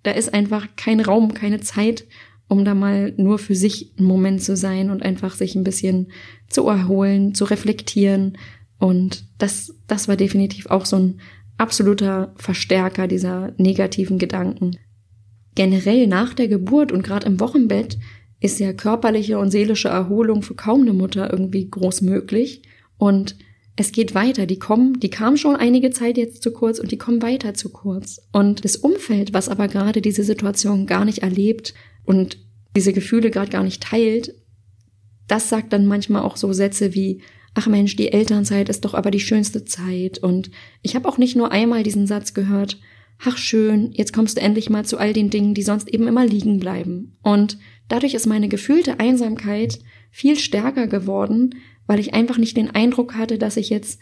da 0.03 0.11
ist 0.11 0.33
einfach 0.33 0.69
kein 0.75 1.01
Raum, 1.01 1.33
keine 1.33 1.59
Zeit, 1.59 2.05
um 2.47 2.65
da 2.65 2.75
mal 2.75 3.13
nur 3.17 3.39
für 3.39 3.55
sich 3.55 3.93
einen 3.97 4.07
Moment 4.07 4.43
zu 4.43 4.55
sein 4.55 4.89
und 4.89 5.03
einfach 5.03 5.35
sich 5.35 5.55
ein 5.55 5.63
bisschen 5.63 6.11
zu 6.49 6.67
erholen, 6.67 7.33
zu 7.33 7.45
reflektieren, 7.45 8.37
und 8.83 9.23
das, 9.37 9.73
das 9.87 10.09
war 10.09 10.17
definitiv 10.17 10.65
auch 10.65 10.85
so 10.85 10.97
ein 10.97 11.21
absoluter 11.57 12.33
Verstärker 12.35 13.07
dieser 13.07 13.53
negativen 13.57 14.17
Gedanken. 14.17 14.77
Generell 15.55 16.05
nach 16.07 16.33
der 16.33 16.49
Geburt 16.49 16.91
und 16.91 17.01
gerade 17.01 17.25
im 17.27 17.39
Wochenbett 17.39 17.97
ist 18.41 18.59
ja 18.59 18.73
körperliche 18.73 19.39
und 19.39 19.51
seelische 19.51 19.87
Erholung 19.87 20.41
für 20.41 20.55
kaum 20.55 20.81
eine 20.81 20.91
Mutter 20.91 21.31
irgendwie 21.31 21.69
groß 21.69 22.01
möglich. 22.01 22.63
Und 22.97 23.37
es 23.77 23.93
geht 23.93 24.15
weiter. 24.15 24.47
Die 24.47 24.59
kommen, 24.59 24.99
die 24.99 25.09
kamen 25.09 25.37
schon 25.37 25.55
einige 25.55 25.91
Zeit 25.91 26.17
jetzt 26.17 26.43
zu 26.43 26.51
kurz 26.51 26.77
und 26.77 26.91
die 26.91 26.97
kommen 26.97 27.21
weiter 27.21 27.53
zu 27.53 27.69
kurz. 27.69 28.19
Und 28.33 28.65
das 28.65 28.75
Umfeld, 28.75 29.33
was 29.33 29.47
aber 29.47 29.69
gerade 29.69 30.01
diese 30.01 30.25
Situation 30.25 30.87
gar 30.87 31.05
nicht 31.05 31.19
erlebt 31.19 31.73
und 32.05 32.37
diese 32.75 32.93
Gefühle 32.93 33.31
gerade 33.31 33.51
gar 33.51 33.63
nicht 33.63 33.83
teilt, 33.83 34.33
das 35.27 35.49
sagt 35.49 35.73
dann 35.73 35.85
manchmal 35.85 36.23
auch 36.23 36.37
so 36.37 36.53
Sätze 36.53 36.93
wie, 36.93 37.21
ach 37.53 37.67
Mensch, 37.67 37.95
die 37.95 38.11
Elternzeit 38.11 38.69
ist 38.69 38.85
doch 38.85 38.93
aber 38.93 39.11
die 39.11 39.19
schönste 39.19 39.65
Zeit. 39.65 40.19
Und 40.19 40.51
ich 40.81 40.95
habe 40.95 41.07
auch 41.07 41.17
nicht 41.17 41.35
nur 41.35 41.51
einmal 41.51 41.83
diesen 41.83 42.07
Satz 42.07 42.33
gehört, 42.33 42.79
ach 43.23 43.37
schön, 43.37 43.91
jetzt 43.93 44.13
kommst 44.13 44.37
du 44.37 44.41
endlich 44.41 44.69
mal 44.69 44.85
zu 44.85 44.97
all 44.97 45.13
den 45.13 45.29
Dingen, 45.29 45.53
die 45.53 45.63
sonst 45.63 45.87
eben 45.87 46.07
immer 46.07 46.25
liegen 46.25 46.59
bleiben. 46.59 47.17
Und 47.21 47.57
dadurch 47.87 48.13
ist 48.13 48.27
meine 48.27 48.49
gefühlte 48.49 48.99
Einsamkeit 48.99 49.79
viel 50.11 50.37
stärker 50.37 50.87
geworden, 50.87 51.55
weil 51.87 51.99
ich 51.99 52.13
einfach 52.13 52.37
nicht 52.37 52.57
den 52.57 52.71
Eindruck 52.71 53.15
hatte, 53.15 53.37
dass 53.37 53.57
ich 53.57 53.69
jetzt 53.69 53.99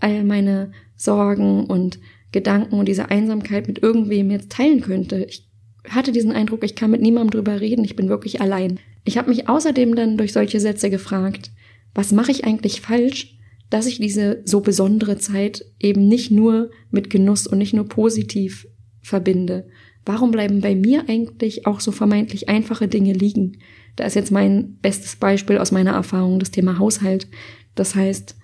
all 0.00 0.24
meine 0.24 0.72
Sorgen 0.96 1.66
und 1.66 1.98
Gedanken 2.30 2.78
und 2.78 2.86
diese 2.86 3.10
Einsamkeit 3.10 3.68
mit 3.68 3.82
irgendwem 3.82 4.30
jetzt 4.30 4.52
teilen 4.52 4.80
könnte. 4.80 5.24
Ich 5.28 5.51
hatte 5.88 6.12
diesen 6.12 6.32
Eindruck, 6.32 6.64
ich 6.64 6.74
kann 6.74 6.90
mit 6.90 7.02
niemandem 7.02 7.30
drüber 7.30 7.60
reden, 7.60 7.84
ich 7.84 7.96
bin 7.96 8.08
wirklich 8.08 8.40
allein. 8.40 8.78
Ich 9.04 9.18
habe 9.18 9.30
mich 9.30 9.48
außerdem 9.48 9.94
dann 9.94 10.16
durch 10.16 10.32
solche 10.32 10.60
Sätze 10.60 10.90
gefragt, 10.90 11.50
was 11.94 12.12
mache 12.12 12.30
ich 12.30 12.44
eigentlich 12.44 12.80
falsch, 12.80 13.38
dass 13.68 13.86
ich 13.86 13.98
diese 13.98 14.42
so 14.44 14.60
besondere 14.60 15.18
Zeit 15.18 15.64
eben 15.80 16.06
nicht 16.06 16.30
nur 16.30 16.70
mit 16.90 17.10
Genuss 17.10 17.46
und 17.46 17.58
nicht 17.58 17.74
nur 17.74 17.88
positiv 17.88 18.66
verbinde? 19.00 19.66
Warum 20.04 20.30
bleiben 20.30 20.60
bei 20.60 20.74
mir 20.74 21.08
eigentlich 21.08 21.66
auch 21.66 21.80
so 21.80 21.92
vermeintlich 21.92 22.48
einfache 22.48 22.88
Dinge 22.88 23.12
liegen? 23.12 23.58
Da 23.96 24.04
ist 24.04 24.14
jetzt 24.14 24.30
mein 24.30 24.78
bestes 24.82 25.16
Beispiel 25.16 25.58
aus 25.58 25.72
meiner 25.72 25.92
Erfahrung 25.92 26.38
das 26.38 26.50
Thema 26.50 26.78
Haushalt. 26.78 27.28
Das 27.74 27.94
heißt, 27.94 28.36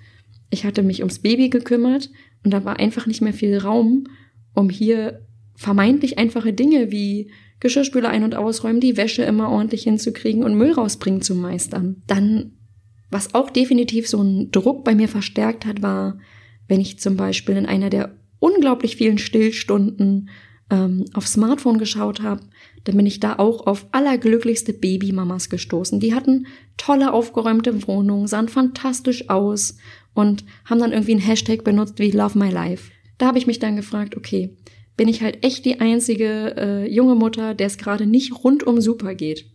ich 0.50 0.64
hatte 0.64 0.82
mich 0.82 1.00
ums 1.00 1.18
Baby 1.18 1.48
gekümmert 1.48 2.10
und 2.44 2.52
da 2.52 2.64
war 2.64 2.78
einfach 2.78 3.06
nicht 3.06 3.20
mehr 3.20 3.32
viel 3.32 3.58
Raum, 3.58 4.04
um 4.54 4.70
hier 4.70 5.26
vermeintlich 5.58 6.18
einfache 6.18 6.52
Dinge 6.52 6.90
wie 6.90 7.30
Geschirrspüler 7.60 8.08
ein- 8.08 8.22
und 8.22 8.36
ausräumen, 8.36 8.80
die 8.80 8.96
Wäsche 8.96 9.24
immer 9.24 9.50
ordentlich 9.50 9.82
hinzukriegen 9.82 10.44
und 10.44 10.54
Müll 10.54 10.72
rausbringen 10.72 11.20
zu 11.20 11.34
meistern. 11.34 12.02
Dann, 12.06 12.52
was 13.10 13.34
auch 13.34 13.50
definitiv 13.50 14.08
so 14.08 14.20
einen 14.20 14.52
Druck 14.52 14.84
bei 14.84 14.94
mir 14.94 15.08
verstärkt 15.08 15.66
hat, 15.66 15.82
war, 15.82 16.18
wenn 16.68 16.80
ich 16.80 17.00
zum 17.00 17.16
Beispiel 17.16 17.56
in 17.56 17.66
einer 17.66 17.90
der 17.90 18.14
unglaublich 18.38 18.96
vielen 18.96 19.18
Stillstunden 19.18 20.30
ähm, 20.70 21.06
auf 21.14 21.26
Smartphone 21.26 21.78
geschaut 21.78 22.22
habe, 22.22 22.42
dann 22.84 22.96
bin 22.96 23.06
ich 23.06 23.18
da 23.18 23.36
auch 23.40 23.66
auf 23.66 23.86
allerglücklichste 23.90 24.72
Babymamas 24.72 25.50
gestoßen. 25.50 25.98
Die 25.98 26.14
hatten 26.14 26.46
tolle 26.76 27.12
aufgeräumte 27.12 27.88
Wohnungen, 27.88 28.28
sahen 28.28 28.48
fantastisch 28.48 29.28
aus 29.28 29.76
und 30.14 30.44
haben 30.66 30.78
dann 30.78 30.92
irgendwie 30.92 31.16
ein 31.16 31.20
Hashtag 31.20 31.64
benutzt 31.64 31.98
wie 31.98 32.12
Love 32.12 32.38
My 32.38 32.50
Life. 32.50 32.92
Da 33.16 33.26
habe 33.26 33.38
ich 33.38 33.48
mich 33.48 33.58
dann 33.58 33.74
gefragt, 33.74 34.16
okay, 34.16 34.56
bin 34.98 35.08
ich 35.08 35.22
halt 35.22 35.42
echt 35.44 35.64
die 35.64 35.80
einzige 35.80 36.56
äh, 36.58 36.92
junge 36.92 37.14
Mutter, 37.14 37.54
der 37.54 37.68
es 37.68 37.78
gerade 37.78 38.04
nicht 38.04 38.44
rundum 38.44 38.80
super 38.80 39.14
geht. 39.14 39.46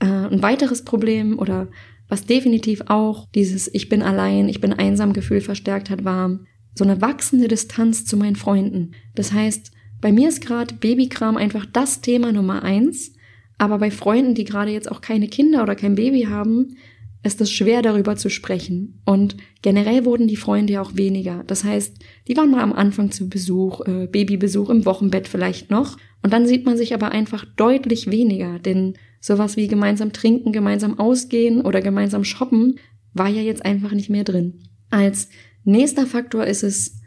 Äh, 0.00 0.06
ein 0.06 0.42
weiteres 0.42 0.82
Problem 0.82 1.38
oder 1.38 1.68
was 2.08 2.24
definitiv 2.24 2.82
auch 2.86 3.28
dieses 3.34 3.72
Ich 3.72 3.88
bin 3.88 4.02
allein, 4.02 4.48
ich 4.48 4.60
bin 4.60 4.72
einsam 4.72 5.12
Gefühl 5.12 5.42
verstärkt 5.42 5.90
hat, 5.90 6.04
war 6.04 6.40
so 6.74 6.84
eine 6.84 7.02
wachsende 7.02 7.48
Distanz 7.48 8.06
zu 8.06 8.16
meinen 8.16 8.34
Freunden. 8.34 8.92
Das 9.14 9.32
heißt, 9.32 9.72
bei 10.00 10.10
mir 10.10 10.30
ist 10.30 10.40
gerade 10.40 10.74
Babykram 10.74 11.36
einfach 11.36 11.66
das 11.66 12.00
Thema 12.00 12.32
Nummer 12.32 12.62
eins, 12.62 13.12
aber 13.58 13.76
bei 13.76 13.90
Freunden, 13.90 14.34
die 14.34 14.44
gerade 14.44 14.70
jetzt 14.70 14.90
auch 14.90 15.02
keine 15.02 15.28
Kinder 15.28 15.62
oder 15.62 15.76
kein 15.76 15.94
Baby 15.94 16.22
haben, 16.22 16.76
ist 17.22 17.40
es 17.40 17.52
schwer 17.52 17.82
darüber 17.82 18.16
zu 18.16 18.30
sprechen. 18.30 19.00
Und 19.04 19.36
generell 19.62 20.04
wurden 20.04 20.26
die 20.26 20.36
Freunde 20.36 20.74
ja 20.74 20.82
auch 20.82 20.96
weniger. 20.96 21.44
Das 21.46 21.64
heißt, 21.64 21.96
die 22.28 22.36
waren 22.36 22.50
mal 22.50 22.62
am 22.62 22.72
Anfang 22.72 23.10
zu 23.10 23.28
Besuch, 23.28 23.86
äh, 23.86 24.06
Babybesuch 24.06 24.70
im 24.70 24.86
Wochenbett 24.86 25.28
vielleicht 25.28 25.70
noch. 25.70 25.98
Und 26.22 26.32
dann 26.32 26.46
sieht 26.46 26.64
man 26.64 26.76
sich 26.76 26.94
aber 26.94 27.10
einfach 27.10 27.44
deutlich 27.56 28.10
weniger, 28.10 28.58
denn 28.58 28.94
sowas 29.20 29.56
wie 29.56 29.68
gemeinsam 29.68 30.12
trinken, 30.12 30.52
gemeinsam 30.52 30.98
ausgehen 30.98 31.60
oder 31.60 31.82
gemeinsam 31.82 32.24
shoppen 32.24 32.78
war 33.12 33.28
ja 33.28 33.42
jetzt 33.42 33.64
einfach 33.64 33.92
nicht 33.92 34.08
mehr 34.08 34.24
drin. 34.24 34.62
Als 34.88 35.28
nächster 35.64 36.06
Faktor 36.06 36.46
ist 36.46 36.62
es 36.62 37.00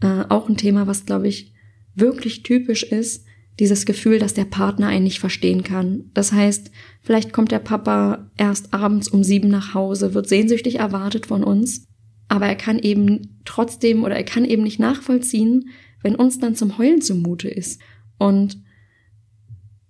äh, 0.00 0.24
auch 0.28 0.48
ein 0.48 0.56
Thema, 0.56 0.86
was, 0.86 1.04
glaube 1.04 1.28
ich, 1.28 1.52
wirklich 1.94 2.42
typisch 2.42 2.84
ist, 2.84 3.26
dieses 3.58 3.86
Gefühl, 3.86 4.18
dass 4.18 4.34
der 4.34 4.44
Partner 4.44 4.86
einen 4.88 5.04
nicht 5.04 5.18
verstehen 5.18 5.64
kann. 5.64 6.10
Das 6.14 6.32
heißt, 6.32 6.70
vielleicht 7.02 7.32
kommt 7.32 7.50
der 7.50 7.58
Papa 7.58 8.30
erst 8.36 8.72
abends 8.72 9.08
um 9.08 9.24
sieben 9.24 9.48
nach 9.48 9.74
Hause, 9.74 10.14
wird 10.14 10.28
sehnsüchtig 10.28 10.76
erwartet 10.76 11.26
von 11.26 11.42
uns, 11.42 11.86
aber 12.28 12.46
er 12.46 12.54
kann 12.54 12.78
eben 12.78 13.40
trotzdem 13.44 14.04
oder 14.04 14.14
er 14.14 14.24
kann 14.24 14.44
eben 14.44 14.62
nicht 14.62 14.78
nachvollziehen, 14.78 15.70
wenn 16.02 16.14
uns 16.14 16.38
dann 16.38 16.54
zum 16.54 16.78
Heulen 16.78 17.00
zumute 17.00 17.48
ist. 17.48 17.80
Und 18.18 18.62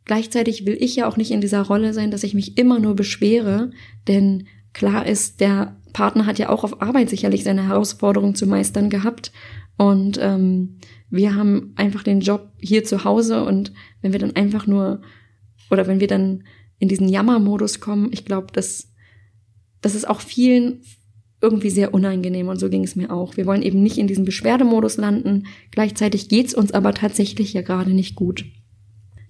gleichzeitig 0.04 0.64
will 0.64 0.76
ich 0.80 0.96
ja 0.96 1.06
auch 1.06 1.16
nicht 1.16 1.30
in 1.30 1.42
dieser 1.42 1.62
Rolle 1.62 1.92
sein, 1.92 2.10
dass 2.10 2.24
ich 2.24 2.34
mich 2.34 2.56
immer 2.56 2.78
nur 2.78 2.96
beschwere, 2.96 3.70
denn 4.06 4.46
klar 4.72 5.06
ist, 5.06 5.40
der 5.40 5.76
Partner 5.92 6.26
hat 6.26 6.38
ja 6.38 6.48
auch 6.48 6.64
auf 6.64 6.80
Arbeit 6.80 7.10
sicherlich 7.10 7.44
seine 7.44 7.68
Herausforderungen 7.68 8.34
zu 8.34 8.46
meistern 8.46 8.88
gehabt 8.88 9.32
und 9.76 10.18
ähm, 10.20 10.78
wir 11.10 11.34
haben 11.34 11.72
einfach 11.76 12.02
den 12.02 12.20
Job 12.20 12.52
hier 12.58 12.84
zu 12.84 13.04
Hause 13.04 13.44
und 13.44 13.72
wenn 14.02 14.12
wir 14.12 14.18
dann 14.18 14.36
einfach 14.36 14.66
nur 14.66 15.00
oder 15.70 15.86
wenn 15.86 16.00
wir 16.00 16.06
dann 16.06 16.44
in 16.78 16.88
diesen 16.88 17.08
Jammermodus 17.08 17.80
kommen, 17.80 18.10
ich 18.12 18.24
glaube, 18.24 18.48
das, 18.52 18.92
das 19.80 19.94
ist 19.94 20.08
auch 20.08 20.20
vielen 20.20 20.82
irgendwie 21.40 21.70
sehr 21.70 21.94
unangenehm 21.94 22.48
und 22.48 22.58
so 22.58 22.68
ging 22.68 22.82
es 22.84 22.96
mir 22.96 23.12
auch. 23.12 23.36
Wir 23.36 23.46
wollen 23.46 23.62
eben 23.62 23.82
nicht 23.82 23.98
in 23.98 24.08
diesem 24.08 24.24
Beschwerdemodus 24.24 24.96
landen, 24.96 25.46
gleichzeitig 25.70 26.28
geht's 26.28 26.54
uns 26.54 26.72
aber 26.72 26.94
tatsächlich 26.94 27.52
ja 27.52 27.62
gerade 27.62 27.92
nicht 27.92 28.16
gut. 28.16 28.44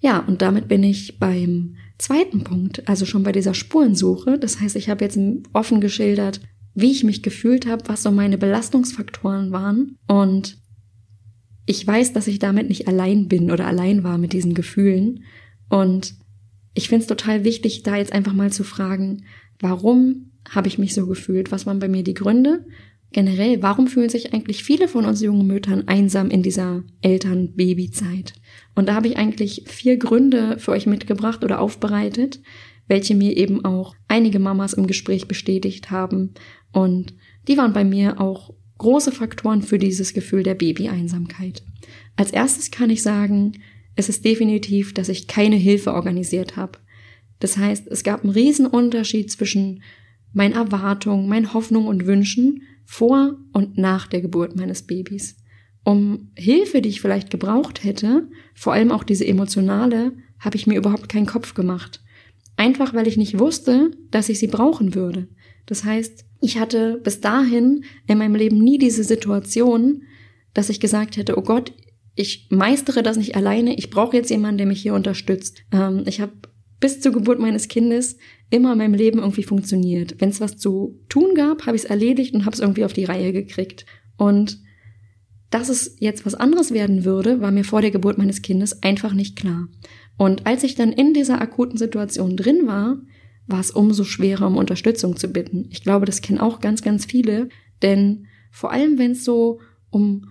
Ja, 0.01 0.19
und 0.19 0.41
damit 0.41 0.67
bin 0.67 0.81
ich 0.83 1.19
beim 1.19 1.75
zweiten 1.97 2.43
Punkt, 2.43 2.87
also 2.87 3.05
schon 3.05 3.23
bei 3.23 3.31
dieser 3.31 3.53
Spurensuche. 3.53 4.39
Das 4.39 4.59
heißt, 4.59 4.75
ich 4.75 4.89
habe 4.89 5.03
jetzt 5.03 5.19
offen 5.53 5.81
geschildert, 5.81 6.39
wie 6.73 6.91
ich 6.91 7.03
mich 7.03 7.21
gefühlt 7.21 7.67
habe, 7.67 7.83
was 7.87 8.03
so 8.03 8.11
meine 8.11 8.37
Belastungsfaktoren 8.37 9.51
waren 9.51 9.97
und 10.07 10.57
ich 11.69 11.85
weiß, 11.85 12.13
dass 12.13 12.25
ich 12.25 12.39
damit 12.39 12.67
nicht 12.67 12.87
allein 12.87 13.27
bin 13.27 13.51
oder 13.51 13.67
allein 13.67 14.03
war 14.03 14.17
mit 14.17 14.33
diesen 14.33 14.55
Gefühlen. 14.55 15.23
Und 15.69 16.15
ich 16.73 16.89
finde 16.89 17.03
es 17.03 17.07
total 17.07 17.43
wichtig, 17.43 17.83
da 17.83 17.95
jetzt 17.95 18.11
einfach 18.11 18.33
mal 18.33 18.51
zu 18.51 18.63
fragen, 18.63 19.25
warum 19.59 20.31
habe 20.49 20.67
ich 20.67 20.79
mich 20.79 20.95
so 20.95 21.05
gefühlt? 21.05 21.51
Was 21.51 21.67
waren 21.67 21.77
bei 21.77 21.87
mir 21.87 22.01
die 22.03 22.15
Gründe? 22.15 22.65
Generell, 23.11 23.61
warum 23.61 23.85
fühlen 23.85 24.09
sich 24.09 24.33
eigentlich 24.33 24.63
viele 24.63 24.87
von 24.87 25.05
uns 25.05 25.21
jungen 25.21 25.45
Müttern 25.45 25.87
einsam 25.87 26.31
in 26.31 26.41
dieser 26.41 26.81
Eltern-Baby-Zeit? 27.03 28.33
Und 28.73 28.89
da 28.89 28.95
habe 28.95 29.07
ich 29.07 29.17
eigentlich 29.17 29.65
vier 29.67 29.97
Gründe 29.97 30.57
für 30.57 30.71
euch 30.71 30.87
mitgebracht 30.87 31.43
oder 31.43 31.59
aufbereitet, 31.59 32.41
welche 32.87 33.13
mir 33.13 33.37
eben 33.37 33.63
auch 33.63 33.93
einige 34.07 34.39
Mamas 34.39 34.73
im 34.73 34.87
Gespräch 34.87 35.27
bestätigt 35.27 35.91
haben. 35.91 36.33
Und 36.71 37.13
die 37.47 37.57
waren 37.57 37.73
bei 37.73 37.83
mir 37.83 38.19
auch 38.19 38.55
große 38.79 39.11
Faktoren 39.11 39.61
für 39.61 39.77
dieses 39.77 40.13
Gefühl 40.13 40.41
der 40.41 40.55
Babyeinsamkeit. 40.55 41.63
Als 42.15 42.31
erstes 42.31 42.71
kann 42.71 42.89
ich 42.89 43.03
sagen, 43.03 43.53
es 43.95 44.09
ist 44.09 44.25
definitiv, 44.25 44.93
dass 44.93 45.09
ich 45.09 45.27
keine 45.27 45.55
Hilfe 45.55 45.93
organisiert 45.93 46.55
habe. 46.55 46.79
Das 47.39 47.57
heißt, 47.57 47.87
es 47.87 48.03
gab 48.03 48.23
einen 48.23 48.33
riesen 48.33 48.65
Unterschied 48.65 49.31
zwischen 49.31 49.83
meinen 50.33 50.53
Erwartungen, 50.53 51.27
meinen 51.27 51.53
Hoffnungen 51.53 51.87
und 51.87 52.05
Wünschen 52.05 52.63
vor 52.85 53.37
und 53.53 53.77
nach 53.77 54.07
der 54.07 54.21
Geburt 54.21 54.55
meines 54.55 54.83
Babys. 54.83 55.37
Um 55.83 56.31
Hilfe, 56.35 56.81
die 56.81 56.89
ich 56.89 57.01
vielleicht 57.01 57.29
gebraucht 57.29 57.83
hätte, 57.83 58.27
vor 58.53 58.73
allem 58.73 58.91
auch 58.91 59.03
diese 59.03 59.25
emotionale, 59.25 60.13
habe 60.39 60.55
ich 60.55 60.67
mir 60.67 60.77
überhaupt 60.77 61.09
keinen 61.09 61.25
Kopf 61.25 61.53
gemacht. 61.53 62.01
Einfach 62.57 62.93
weil 62.93 63.07
ich 63.07 63.17
nicht 63.17 63.39
wusste, 63.39 63.91
dass 64.11 64.29
ich 64.29 64.39
sie 64.39 64.47
brauchen 64.47 64.93
würde. 64.95 65.29
Das 65.65 65.83
heißt, 65.83 66.25
ich 66.41 66.57
hatte 66.59 66.99
bis 67.03 67.21
dahin 67.21 67.83
in 68.07 68.17
meinem 68.17 68.35
Leben 68.35 68.59
nie 68.59 68.77
diese 68.77 69.03
Situation, 69.03 70.03
dass 70.53 70.69
ich 70.69 70.79
gesagt 70.79 71.17
hätte, 71.17 71.37
oh 71.37 71.41
Gott, 71.41 71.73
ich 72.15 72.47
meistere 72.49 73.03
das 73.03 73.17
nicht 73.17 73.35
alleine, 73.35 73.75
ich 73.75 73.89
brauche 73.89 74.15
jetzt 74.15 74.29
jemanden, 74.29 74.57
der 74.57 74.67
mich 74.67 74.81
hier 74.81 74.93
unterstützt. 74.93 75.63
Ähm, 75.71 76.03
ich 76.05 76.21
habe 76.21 76.33
bis 76.79 77.01
zur 77.01 77.11
Geburt 77.11 77.39
meines 77.39 77.67
Kindes 77.67 78.17
immer 78.49 78.73
in 78.73 78.77
meinem 78.77 78.93
Leben 78.93 79.19
irgendwie 79.19 79.43
funktioniert. 79.43 80.15
Wenn 80.19 80.29
es 80.29 80.41
was 80.41 80.57
zu 80.57 80.99
tun 81.09 81.35
gab, 81.35 81.65
habe 81.65 81.75
ich 81.75 81.83
es 81.83 81.89
erledigt 81.89 82.33
und 82.33 82.45
habe 82.45 82.53
es 82.53 82.59
irgendwie 82.59 82.85
auf 82.85 82.93
die 82.93 83.05
Reihe 83.05 83.33
gekriegt. 83.33 83.85
Und 84.17 84.59
dass 85.49 85.69
es 85.69 85.95
jetzt 85.99 86.25
was 86.25 86.35
anderes 86.35 86.71
werden 86.73 87.05
würde, 87.05 87.41
war 87.41 87.51
mir 87.51 87.63
vor 87.63 87.81
der 87.81 87.91
Geburt 87.91 88.17
meines 88.17 88.41
Kindes 88.41 88.83
einfach 88.83 89.13
nicht 89.13 89.35
klar. 89.35 89.67
Und 90.17 90.45
als 90.45 90.63
ich 90.63 90.75
dann 90.75 90.91
in 90.91 91.13
dieser 91.13 91.41
akuten 91.41 91.77
Situation 91.77 92.37
drin 92.37 92.67
war, 92.67 92.97
war 93.49 93.59
es 93.59 93.71
umso 93.71 94.03
schwerer, 94.03 94.47
um 94.47 94.57
Unterstützung 94.57 95.17
zu 95.17 95.27
bitten. 95.27 95.67
Ich 95.71 95.83
glaube, 95.83 96.05
das 96.05 96.21
kennen 96.21 96.39
auch 96.39 96.59
ganz, 96.59 96.81
ganz 96.81 97.05
viele, 97.05 97.49
denn 97.81 98.27
vor 98.51 98.71
allem, 98.71 98.97
wenn 98.97 99.11
es 99.11 99.25
so 99.25 99.59
um 99.89 100.29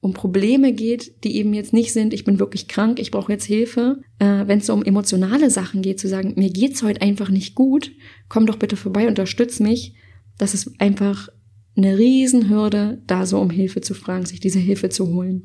um 0.00 0.12
Probleme 0.12 0.72
geht, 0.72 1.24
die 1.24 1.36
eben 1.36 1.52
jetzt 1.52 1.72
nicht 1.72 1.92
sind, 1.92 2.14
ich 2.14 2.22
bin 2.22 2.38
wirklich 2.38 2.68
krank, 2.68 3.00
ich 3.00 3.10
brauche 3.10 3.32
jetzt 3.32 3.44
Hilfe. 3.44 4.00
Äh, 4.20 4.46
Wenn 4.46 4.60
es 4.60 4.66
so 4.66 4.72
um 4.72 4.84
emotionale 4.84 5.50
Sachen 5.50 5.82
geht, 5.82 5.98
zu 5.98 6.06
sagen, 6.06 6.34
mir 6.36 6.50
geht's 6.50 6.82
heute 6.84 7.02
einfach 7.02 7.28
nicht 7.28 7.56
gut, 7.56 7.90
komm 8.28 8.46
doch 8.46 8.56
bitte 8.56 8.76
vorbei, 8.76 9.08
unterstütz 9.08 9.58
mich. 9.58 9.94
Das 10.38 10.54
ist 10.54 10.80
einfach 10.80 11.28
eine 11.76 11.98
Riesenhürde, 11.98 13.02
da 13.06 13.26
so 13.26 13.40
um 13.40 13.50
Hilfe 13.50 13.80
zu 13.80 13.94
fragen, 13.94 14.26
sich 14.26 14.38
diese 14.38 14.60
Hilfe 14.60 14.90
zu 14.90 15.08
holen. 15.08 15.42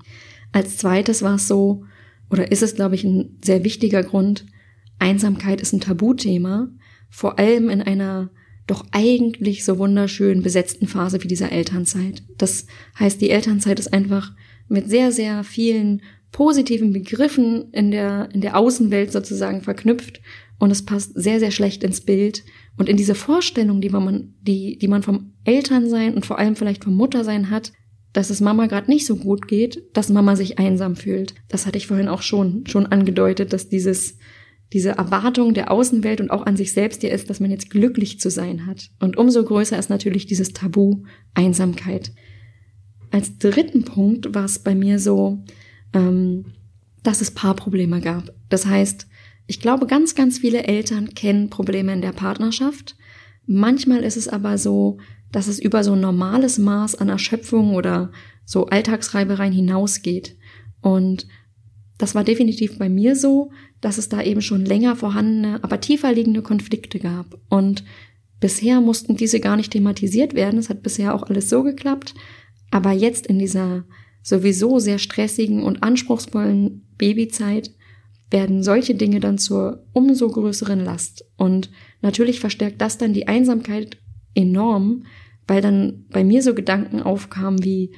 Als 0.52 0.78
zweites 0.78 1.24
war 1.24 1.36
es 1.36 1.48
so, 1.48 1.86
oder 2.30 2.52
ist 2.52 2.62
es, 2.62 2.76
glaube 2.76 2.96
ich, 2.96 3.04
ein 3.04 3.40
sehr 3.44 3.64
wichtiger 3.64 4.04
Grund, 4.04 4.46
Einsamkeit 5.00 5.60
ist 5.62 5.74
ein 5.74 5.82
Tabuthema 5.82 6.70
vor 7.12 7.38
allem 7.38 7.70
in 7.70 7.82
einer 7.82 8.32
doch 8.66 8.86
eigentlich 8.92 9.66
so 9.66 9.78
wunderschön 9.78 10.42
besetzten 10.42 10.88
Phase 10.88 11.22
wie 11.22 11.28
dieser 11.28 11.52
Elternzeit. 11.52 12.24
Das 12.38 12.66
heißt, 12.98 13.22
die 13.22 13.30
Elternzeit 13.30 13.80
ist 13.80 13.94
einfach 13.94 14.32
mit 14.70 14.90
sehr, 14.90 15.12
sehr 15.12 15.44
vielen 15.44 16.02
positiven 16.32 16.94
Begriffen 16.94 17.72
in 17.74 17.92
der, 17.92 18.30
in 18.34 18.40
der 18.40 18.58
Außenwelt 18.58 19.12
sozusagen 19.12 19.62
verknüpft 19.62 20.22
und 20.60 20.72
es 20.72 20.86
passt 20.86 21.12
sehr, 21.16 21.40
sehr 21.40 21.52
schlecht 21.52 21.84
ins 21.84 22.02
Bild 22.02 22.44
und 22.78 22.88
in 22.88 22.96
diese 22.96 23.16
Vorstellung, 23.16 23.82
die 23.82 23.90
man, 23.90 24.36
die, 24.42 24.78
die 24.78 24.88
man 24.88 25.04
vom 25.04 25.34
Elternsein 25.44 26.14
und 26.14 26.26
vor 26.26 26.40
allem 26.40 26.56
vielleicht 26.56 26.86
vom 26.86 26.96
Muttersein 26.96 27.50
hat, 27.50 27.74
dass 28.14 28.30
es 28.30 28.42
Mama 28.42 28.68
gerade 28.68 28.90
nicht 28.90 29.06
so 29.06 29.18
gut 29.18 29.48
geht, 29.48 29.84
dass 29.94 30.10
Mama 30.10 30.36
sich 30.36 30.60
einsam 30.60 30.96
fühlt. 30.96 31.36
Das 31.50 31.66
hatte 31.66 31.78
ich 31.78 31.88
vorhin 31.88 32.08
auch 32.08 32.22
schon, 32.22 32.66
schon 32.68 32.86
angedeutet, 32.86 33.54
dass 33.54 33.70
dieses, 33.70 34.18
diese 34.74 34.92
Erwartung 34.92 35.54
der 35.54 35.72
Außenwelt 35.72 36.22
und 36.22 36.32
auch 36.32 36.46
an 36.46 36.56
sich 36.56 36.72
selbst 36.72 37.04
ja 37.04 37.10
ist, 37.10 37.30
dass 37.30 37.40
man 37.40 37.52
jetzt 37.52 37.70
glücklich 37.70 38.20
zu 38.20 38.30
sein 38.30 38.66
hat. 38.66 38.90
Und 39.00 39.18
umso 39.18 39.44
größer 39.44 39.78
ist 39.78 39.90
natürlich 39.90 40.26
dieses 40.26 40.54
Tabu 40.54 41.04
Einsamkeit. 41.34 42.14
Als 43.12 43.38
dritten 43.38 43.84
Punkt 43.84 44.34
war 44.34 44.46
es 44.46 44.60
bei 44.60 44.74
mir 44.74 45.00
so, 45.00 45.44
ähm, 45.94 46.46
dass 47.04 47.22
es 47.22 47.32
Paarprobleme 47.32 48.00
gab. 48.00 48.34
Das 48.48 48.66
heißt, 48.66 49.08
ich 49.48 49.60
glaube, 49.60 49.88
ganz, 49.88 50.16
ganz 50.16 50.40
viele 50.40 50.64
Eltern 50.64 51.10
kennen 51.14 51.50
Probleme 51.50 51.92
in 51.92 52.02
der 52.02 52.14
Partnerschaft. 52.14 52.96
Manchmal 53.46 54.04
ist 54.04 54.16
es 54.16 54.30
aber 54.30 54.58
so, 54.58 54.98
dass 55.32 55.48
es 55.48 55.60
über 55.60 55.84
so 55.84 55.94
ein 55.94 56.00
normales 56.00 56.58
Maß 56.58 56.96
an 56.96 57.10
Erschöpfung 57.10 57.76
oder 57.76 58.12
so 58.46 58.68
Alltagsreibereien 58.68 59.52
hinausgeht. 59.52 60.38
Und 60.80 61.28
das 62.02 62.16
war 62.16 62.24
definitiv 62.24 62.80
bei 62.80 62.90
mir 62.90 63.16
so, 63.16 63.52
dass 63.80 64.00
es 64.00 64.10
da 64.10 64.24
eben 64.24 64.42
schon 64.42 64.66
länger 64.66 64.96
vorhandene, 64.96 65.64
aber 65.64 65.80
tiefer 65.80 66.12
liegende 66.12 66.42
Konflikte 66.42 66.98
gab. 66.98 67.40
Und 67.48 67.84
bisher 68.40 68.82
mussten 68.82 69.16
diese 69.16 69.40
gar 69.40 69.56
nicht 69.56 69.72
thematisiert 69.72 70.34
werden. 70.34 70.58
Es 70.58 70.70
hat 70.70 70.82
bisher 70.82 71.14
auch 71.14 71.22
alles 71.24 71.48
so 71.48 71.62
geklappt. 71.62 72.16
Aber 72.72 72.92
jetzt 72.92 73.28
in 73.28 73.38
dieser 73.38 73.86
sowieso 74.24 74.80
sehr 74.80 74.98
stressigen 74.98 75.62
und 75.62 75.84
anspruchsvollen 75.84 76.88
Babyzeit 76.98 77.72
werden 78.32 78.64
solche 78.64 78.96
Dinge 78.96 79.20
dann 79.20 79.38
zur 79.38 79.86
umso 79.94 80.28
größeren 80.28 80.84
Last. 80.84 81.26
Und 81.38 81.70
natürlich 82.02 82.40
verstärkt 82.40 82.82
das 82.82 82.98
dann 82.98 83.14
die 83.14 83.28
Einsamkeit 83.28 83.98
enorm, 84.34 85.04
weil 85.48 85.62
dann 85.62 86.06
bei 86.10 86.24
mir 86.24 86.42
so 86.42 86.56
Gedanken 86.56 87.04
aufkamen 87.04 87.64
wie, 87.64 87.92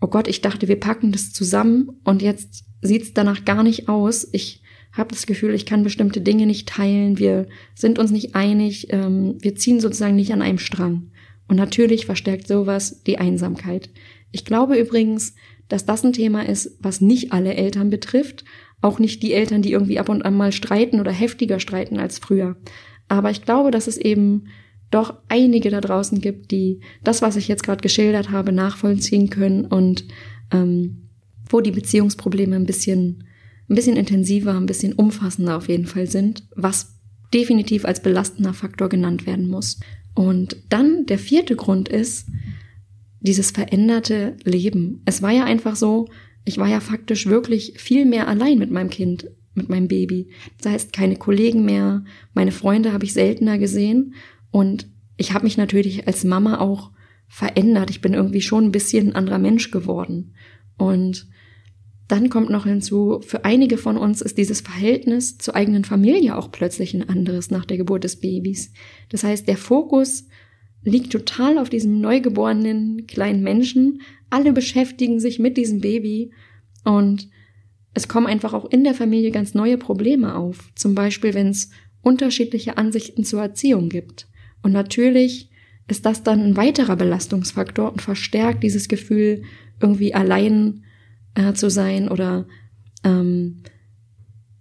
oh 0.00 0.08
Gott, 0.08 0.28
ich 0.28 0.40
dachte, 0.40 0.68
wir 0.68 0.80
packen 0.80 1.12
das 1.12 1.32
zusammen 1.32 1.90
und 2.04 2.22
jetzt 2.22 2.64
sieht's 2.82 3.12
danach 3.12 3.44
gar 3.44 3.62
nicht 3.62 3.88
aus. 3.88 4.28
Ich 4.32 4.62
habe 4.92 5.10
das 5.10 5.26
Gefühl, 5.26 5.54
ich 5.54 5.66
kann 5.66 5.84
bestimmte 5.84 6.20
Dinge 6.20 6.46
nicht 6.46 6.68
teilen, 6.68 7.18
wir 7.18 7.46
sind 7.74 7.98
uns 7.98 8.10
nicht 8.10 8.34
einig, 8.34 8.88
ähm, 8.90 9.36
wir 9.40 9.54
ziehen 9.54 9.80
sozusagen 9.80 10.16
nicht 10.16 10.32
an 10.32 10.42
einem 10.42 10.58
Strang. 10.58 11.10
Und 11.48 11.56
natürlich 11.56 12.06
verstärkt 12.06 12.46
sowas 12.48 13.02
die 13.04 13.18
Einsamkeit. 13.18 13.90
Ich 14.32 14.44
glaube 14.44 14.76
übrigens, 14.76 15.34
dass 15.68 15.86
das 15.86 16.04
ein 16.04 16.12
Thema 16.12 16.48
ist, 16.48 16.76
was 16.80 17.00
nicht 17.00 17.32
alle 17.32 17.54
Eltern 17.54 17.90
betrifft, 17.90 18.44
auch 18.80 18.98
nicht 18.98 19.22
die 19.22 19.32
Eltern, 19.32 19.62
die 19.62 19.72
irgendwie 19.72 19.98
ab 19.98 20.08
und 20.08 20.22
an 20.22 20.36
mal 20.36 20.52
streiten 20.52 21.00
oder 21.00 21.12
heftiger 21.12 21.60
streiten 21.60 21.98
als 21.98 22.18
früher. 22.18 22.56
Aber 23.08 23.30
ich 23.30 23.44
glaube, 23.44 23.70
dass 23.70 23.86
es 23.86 23.96
eben 23.96 24.46
doch 24.90 25.14
einige 25.28 25.70
da 25.70 25.80
draußen 25.80 26.20
gibt, 26.20 26.50
die 26.50 26.80
das, 27.04 27.22
was 27.22 27.36
ich 27.36 27.48
jetzt 27.48 27.62
gerade 27.62 27.80
geschildert 27.80 28.30
habe, 28.30 28.52
nachvollziehen 28.52 29.30
können 29.30 29.64
und 29.64 30.04
ähm, 30.52 31.08
wo 31.48 31.60
die 31.60 31.70
Beziehungsprobleme 31.70 32.56
ein 32.56 32.66
bisschen, 32.66 33.24
ein 33.68 33.74
bisschen 33.74 33.96
intensiver, 33.96 34.54
ein 34.54 34.66
bisschen 34.66 34.92
umfassender 34.92 35.56
auf 35.56 35.68
jeden 35.68 35.86
Fall 35.86 36.08
sind, 36.08 36.44
was 36.56 36.98
definitiv 37.32 37.84
als 37.84 38.02
belastender 38.02 38.52
Faktor 38.52 38.88
genannt 38.88 39.26
werden 39.26 39.48
muss. 39.48 39.78
Und 40.14 40.56
dann 40.68 41.06
der 41.06 41.18
vierte 41.18 41.54
Grund 41.54 41.88
ist 41.88 42.26
dieses 43.20 43.52
veränderte 43.52 44.36
Leben. 44.44 45.02
Es 45.04 45.22
war 45.22 45.30
ja 45.30 45.44
einfach 45.44 45.76
so, 45.76 46.08
ich 46.44 46.58
war 46.58 46.68
ja 46.68 46.80
faktisch 46.80 47.26
wirklich 47.26 47.74
viel 47.76 48.06
mehr 48.06 48.26
allein 48.26 48.58
mit 48.58 48.70
meinem 48.70 48.90
Kind, 48.90 49.30
mit 49.54 49.68
meinem 49.68 49.88
Baby. 49.88 50.30
Das 50.60 50.72
heißt, 50.72 50.92
keine 50.92 51.16
Kollegen 51.16 51.64
mehr, 51.64 52.04
meine 52.34 52.52
Freunde 52.52 52.92
habe 52.92 53.04
ich 53.04 53.12
seltener 53.12 53.58
gesehen 53.58 54.14
und 54.50 54.88
ich 55.16 55.32
habe 55.32 55.44
mich 55.44 55.56
natürlich 55.56 56.06
als 56.06 56.24
Mama 56.24 56.60
auch 56.60 56.90
verändert. 57.28 57.90
Ich 57.90 58.00
bin 58.00 58.14
irgendwie 58.14 58.40
schon 58.40 58.64
ein 58.64 58.72
bisschen 58.72 59.08
ein 59.08 59.14
anderer 59.16 59.38
Mensch 59.38 59.70
geworden. 59.70 60.34
Und 60.76 61.28
dann 62.08 62.28
kommt 62.28 62.50
noch 62.50 62.64
hinzu, 62.64 63.20
für 63.24 63.44
einige 63.44 63.78
von 63.78 63.96
uns 63.96 64.20
ist 64.20 64.36
dieses 64.36 64.62
Verhältnis 64.62 65.38
zur 65.38 65.54
eigenen 65.54 65.84
Familie 65.84 66.36
auch 66.36 66.50
plötzlich 66.50 66.92
ein 66.92 67.08
anderes 67.08 67.50
nach 67.50 67.64
der 67.64 67.76
Geburt 67.76 68.02
des 68.02 68.16
Babys. 68.16 68.72
Das 69.10 69.22
heißt, 69.22 69.46
der 69.46 69.56
Fokus 69.56 70.26
liegt 70.82 71.12
total 71.12 71.58
auf 71.58 71.68
diesem 71.68 72.00
neugeborenen 72.00 73.06
kleinen 73.06 73.42
Menschen. 73.42 74.00
Alle 74.28 74.52
beschäftigen 74.52 75.20
sich 75.20 75.38
mit 75.38 75.56
diesem 75.56 75.80
Baby 75.80 76.32
und 76.84 77.28
es 77.94 78.08
kommen 78.08 78.26
einfach 78.26 78.54
auch 78.54 78.64
in 78.64 78.82
der 78.82 78.94
Familie 78.94 79.30
ganz 79.30 79.54
neue 79.54 79.78
Probleme 79.78 80.34
auf. 80.34 80.70
Zum 80.74 80.94
Beispiel, 80.94 81.34
wenn 81.34 81.48
es 81.48 81.70
unterschiedliche 82.02 82.76
Ansichten 82.76 83.24
zur 83.24 83.42
Erziehung 83.42 83.88
gibt. 83.88 84.29
Und 84.62 84.72
natürlich 84.72 85.50
ist 85.88 86.06
das 86.06 86.22
dann 86.22 86.40
ein 86.40 86.56
weiterer 86.56 86.96
Belastungsfaktor 86.96 87.92
und 87.92 88.02
verstärkt 88.02 88.62
dieses 88.62 88.88
Gefühl, 88.88 89.42
irgendwie 89.80 90.14
allein 90.14 90.84
äh, 91.34 91.52
zu 91.52 91.70
sein 91.70 92.08
oder 92.08 92.46
ähm, 93.02 93.62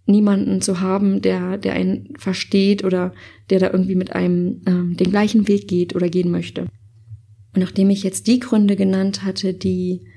niemanden 0.05 0.61
zu 0.61 0.79
haben, 0.79 1.21
der, 1.21 1.57
der 1.57 1.73
einen 1.73 2.13
versteht 2.17 2.83
oder 2.83 3.13
der 3.49 3.59
da 3.59 3.69
irgendwie 3.71 3.95
mit 3.95 4.13
einem 4.13 4.61
ähm, 4.65 4.97
den 4.97 5.11
gleichen 5.11 5.47
Weg 5.47 5.67
geht 5.67 5.95
oder 5.95 6.09
gehen 6.09 6.31
möchte. 6.31 6.61
Und 6.61 7.61
nachdem 7.61 7.89
ich 7.89 8.03
jetzt 8.03 8.27
die 8.27 8.39
Gründe 8.39 8.75
genannt 8.75 9.23
hatte, 9.23 9.53
die 9.53 10.07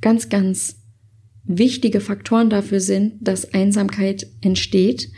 ganz, 0.00 0.28
ganz 0.28 0.82
wichtige 1.44 2.00
Faktoren 2.00 2.50
dafür 2.50 2.80
sind, 2.80 3.16
dass 3.20 3.52
Einsamkeit 3.52 4.26
entsteht, 4.40 5.10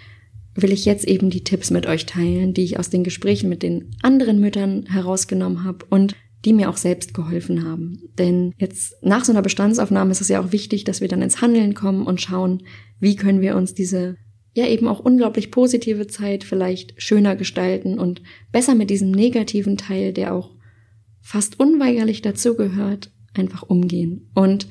will 0.57 0.73
ich 0.73 0.85
jetzt 0.85 1.07
eben 1.07 1.31
die 1.31 1.45
Tipps 1.45 1.71
mit 1.71 1.87
euch 1.87 2.07
teilen, 2.07 2.55
die 2.55 2.64
ich 2.64 2.79
aus 2.79 2.90
den 2.90 3.05
Gesprächen 3.05 3.49
mit 3.49 3.62
den 3.62 3.97
anderen 4.03 4.40
Müttern 4.40 4.87
herausgenommen 4.87 5.64
habe 5.64 5.85
und 5.90 6.14
die 6.45 6.53
mir 6.53 6.71
auch 6.71 6.77
selbst 6.77 7.14
geholfen 7.14 7.64
haben. 7.64 8.03
Denn 8.19 8.53
jetzt 8.59 8.95
nach 9.03 9.25
so 9.25 9.33
einer 9.33 9.42
Bestandsaufnahme 9.42 10.12
ist 10.12 10.21
es 10.21 10.29
ja 10.29 10.40
auch 10.40 10.53
wichtig, 10.53 10.85
dass 10.85 11.01
wir 11.01 11.09
dann 11.09 11.23
ins 11.23 11.40
Handeln 11.40 11.75
kommen 11.75 12.07
und 12.07 12.21
schauen, 12.21 12.62
wie 13.01 13.16
können 13.16 13.40
wir 13.40 13.57
uns 13.57 13.75
diese 13.75 14.16
ja 14.55 14.66
eben 14.66 14.88
auch 14.88 15.01
unglaublich 15.01 15.51
positive 15.51 16.07
Zeit 16.07 16.42
vielleicht 16.42 16.95
schöner 17.01 17.37
gestalten 17.37 17.99
und 17.99 18.23
besser 18.53 18.75
mit 18.75 18.88
diesem 18.88 19.11
negativen 19.11 19.77
Teil, 19.77 20.14
der 20.14 20.35
auch 20.35 20.55
fast 21.21 21.61
unweigerlich 21.61 22.23
dazugehört, 22.23 23.11
einfach 23.35 23.62
umgehen. 23.62 24.31
Und 24.35 24.69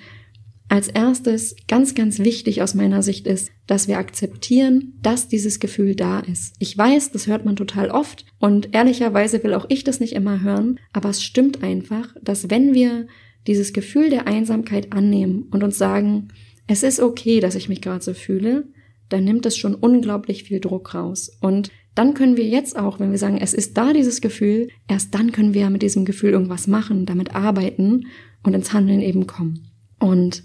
als 0.67 0.87
erstes, 0.87 1.55
ganz, 1.67 1.93
ganz 1.93 2.19
wichtig 2.19 2.61
aus 2.61 2.73
meiner 2.73 3.03
Sicht 3.03 3.27
ist, 3.27 3.51
dass 3.67 3.87
wir 3.87 3.97
akzeptieren, 3.97 4.93
dass 5.01 5.27
dieses 5.27 5.59
Gefühl 5.59 5.95
da 5.95 6.19
ist. 6.19 6.55
Ich 6.59 6.75
weiß, 6.75 7.11
das 7.11 7.27
hört 7.27 7.45
man 7.45 7.55
total 7.55 7.91
oft 7.91 8.25
und 8.39 8.73
ehrlicherweise 8.73 9.43
will 9.43 9.53
auch 9.53 9.65
ich 9.69 9.83
das 9.83 9.99
nicht 9.99 10.13
immer 10.13 10.41
hören, 10.41 10.79
aber 10.91 11.09
es 11.09 11.23
stimmt 11.23 11.63
einfach, 11.63 12.15
dass 12.21 12.49
wenn 12.49 12.73
wir 12.73 13.07
dieses 13.47 13.73
Gefühl 13.73 14.09
der 14.09 14.27
Einsamkeit 14.27 14.91
annehmen 14.91 15.47
und 15.51 15.63
uns 15.63 15.77
sagen, 15.77 16.29
es 16.67 16.81
ist 16.81 16.99
okay, 16.99 17.39
dass 17.39 17.55
ich 17.55 17.69
mich 17.69 17.81
gerade 17.81 18.03
so 18.03 18.13
fühle, 18.13 18.67
dann 19.09 19.23
nimmt 19.23 19.45
es 19.45 19.55
schon 19.55 19.75
unglaublich 19.75 20.43
viel 20.43 20.59
Druck 20.59 20.95
raus. 20.95 21.37
Und 21.41 21.69
dann 21.93 22.15
können 22.15 22.37
wir 22.37 22.45
jetzt 22.45 22.75
auch, 22.75 22.99
wenn 22.99 23.11
wir 23.11 23.19
sagen, 23.19 23.37
es 23.37 23.53
ist 23.53 23.77
da 23.77 23.93
dieses 23.93 24.19
Gefühl, 24.19 24.69
erst 24.87 25.13
dann 25.13 25.31
können 25.31 25.53
wir 25.53 25.69
mit 25.69 25.83
diesem 25.83 26.05
Gefühl 26.05 26.31
irgendwas 26.31 26.65
machen, 26.65 27.05
damit 27.05 27.35
arbeiten 27.35 28.07
und 28.43 28.53
ins 28.53 28.73
Handeln 28.73 29.01
eben 29.01 29.27
kommen. 29.27 29.67
Und 29.99 30.43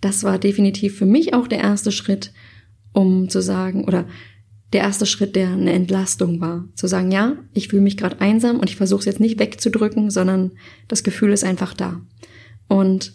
das 0.00 0.24
war 0.24 0.38
definitiv 0.38 0.96
für 0.96 1.06
mich 1.06 1.34
auch 1.34 1.48
der 1.48 1.58
erste 1.58 1.92
Schritt, 1.92 2.32
um 2.92 3.28
zu 3.28 3.42
sagen, 3.42 3.84
oder 3.84 4.06
der 4.72 4.82
erste 4.82 5.06
Schritt, 5.06 5.34
der 5.34 5.48
eine 5.48 5.72
Entlastung 5.72 6.40
war. 6.40 6.68
Zu 6.74 6.86
sagen, 6.86 7.10
ja, 7.10 7.36
ich 7.54 7.68
fühle 7.68 7.82
mich 7.82 7.96
gerade 7.96 8.20
einsam 8.20 8.60
und 8.60 8.68
ich 8.68 8.76
versuche 8.76 9.00
es 9.00 9.06
jetzt 9.06 9.20
nicht 9.20 9.38
wegzudrücken, 9.38 10.10
sondern 10.10 10.52
das 10.88 11.02
Gefühl 11.02 11.32
ist 11.32 11.44
einfach 11.44 11.74
da. 11.74 12.00
Und 12.68 13.14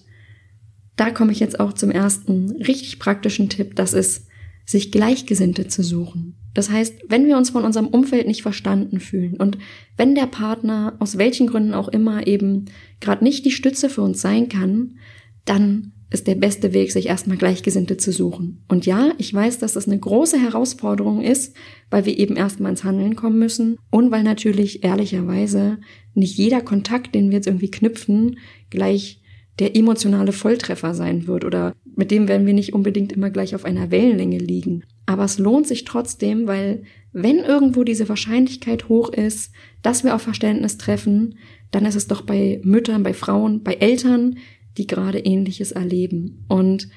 da 0.96 1.12
komme 1.12 1.32
ich 1.32 1.40
jetzt 1.40 1.60
auch 1.60 1.74
zum 1.74 1.92
ersten 1.92 2.52
richtig 2.58 3.00
praktischen 3.00 3.50
Tipp, 3.50 3.76
das 3.76 3.94
ist, 3.94 4.28
sich 4.66 4.92
Gleichgesinnte 4.92 5.68
zu 5.68 5.84
suchen. 5.84 6.38
Das 6.54 6.70
heißt, 6.70 6.96
wenn 7.10 7.26
wir 7.26 7.38
uns 7.38 7.50
von 7.50 7.66
unserem 7.66 7.88
Umfeld 7.88 8.28
nicht 8.28 8.44
verstanden 8.44 9.00
fühlen 9.00 9.36
und 9.38 9.58
wenn 9.98 10.16
der 10.16 10.28
Partner 10.28 10.96
aus 11.00 11.18
welchen 11.18 11.48
Gründen 11.48 11.74
auch 11.74 11.88
immer 11.88 12.28
eben 12.28 12.66
gerade 13.02 13.24
nicht 13.24 13.46
die 13.46 13.52
Stütze 13.52 13.90
für 13.90 14.02
uns 14.02 14.22
sein 14.22 14.50
kann, 14.50 14.98
dann 15.46 15.92
ist 16.14 16.28
der 16.28 16.36
beste 16.36 16.74
Weg, 16.74 16.92
sich 16.92 17.08
erstmal 17.08 17.38
Gleichgesinnte 17.38 17.98
zu 17.98 18.12
suchen. 18.12 18.64
Und 18.68 18.86
ja, 18.86 19.12
ich 19.18 19.34
weiß, 19.34 19.58
dass 19.58 19.74
das 19.74 19.88
eine 19.88 19.98
große 19.98 20.40
Herausforderung 20.40 21.22
ist, 21.22 21.56
weil 21.90 22.06
wir 22.06 22.18
eben 22.18 22.36
erstmal 22.36 22.72
ins 22.72 22.84
Handeln 22.84 23.16
kommen 23.16 23.40
müssen 23.40 23.78
und 23.90 24.12
weil 24.12 24.24
natürlich 24.24 24.84
ehrlicherweise 24.84 25.80
nicht 26.14 26.38
jeder 26.38 26.62
Kontakt, 26.62 27.16
den 27.16 27.30
wir 27.30 27.38
jetzt 27.38 27.48
irgendwie 27.48 27.72
knüpfen, 27.72 28.38
gleich 28.70 29.22
der 29.60 29.76
emotionale 29.76 30.32
Volltreffer 30.32 30.94
sein 30.94 31.26
wird 31.28 31.46
oder 31.46 31.74
mit 31.96 32.12
dem 32.12 32.28
werden 32.28 32.46
wir 32.46 32.54
nicht 32.54 32.74
unbedingt 32.74 33.12
immer 33.12 33.32
gleich 33.32 33.56
auf 33.56 33.66
einer 33.66 33.92
Wellenlänge 33.92 34.38
liegen. 34.38 34.84
Aber 35.06 35.26
es 35.26 35.40
lohnt 35.40 35.68
sich 35.68 35.84
trotzdem, 35.84 36.48
weil 36.48 36.84
wenn 37.12 37.38
irgendwo 37.38 37.84
diese 37.84 38.08
Wahrscheinlichkeit 38.08 38.88
hoch 38.88 39.10
ist, 39.10 39.52
dass 39.82 40.04
wir 40.04 40.16
auf 40.16 40.22
Verständnis 40.22 40.78
treffen, 40.78 41.36
dann 41.72 41.86
ist 41.86 41.96
es 41.96 42.08
doch 42.08 42.22
bei 42.22 42.62
Müttern, 42.64 43.04
bei 43.04 43.14
Frauen, 43.14 43.64
bei 43.64 43.74
Eltern, 43.74 44.38
die 44.78 44.88
gerade 44.88 45.20
ähnliches 45.20 45.72
erleben. 45.72 46.46
Und 46.48 46.90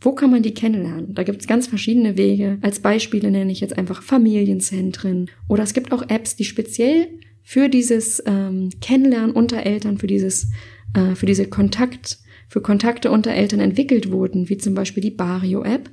wo 0.00 0.12
kann 0.12 0.30
man 0.30 0.42
die 0.42 0.54
kennenlernen? 0.54 1.14
Da 1.14 1.22
gibt 1.22 1.40
es 1.40 1.46
ganz 1.46 1.66
verschiedene 1.66 2.16
Wege. 2.16 2.58
Als 2.60 2.80
Beispiele 2.80 3.30
nenne 3.30 3.52
ich 3.52 3.60
jetzt 3.60 3.78
einfach 3.78 4.02
Familienzentren 4.02 5.30
oder 5.48 5.62
es 5.62 5.72
gibt 5.72 5.92
auch 5.92 6.08
Apps, 6.08 6.36
die 6.36 6.44
speziell 6.44 7.08
für 7.42 7.68
dieses 7.68 8.22
ähm, 8.26 8.70
Kennenlernen 8.80 9.32
unter 9.32 9.64
Eltern, 9.64 9.98
für 9.98 10.06
dieses, 10.06 10.50
äh, 10.94 11.14
für 11.14 11.26
diese 11.26 11.46
Kontakt, 11.46 12.18
für 12.48 12.60
Kontakte 12.60 13.10
unter 13.10 13.32
Eltern 13.32 13.60
entwickelt 13.60 14.10
wurden, 14.10 14.48
wie 14.48 14.58
zum 14.58 14.74
Beispiel 14.74 15.02
die 15.02 15.10
Bario-App 15.10 15.90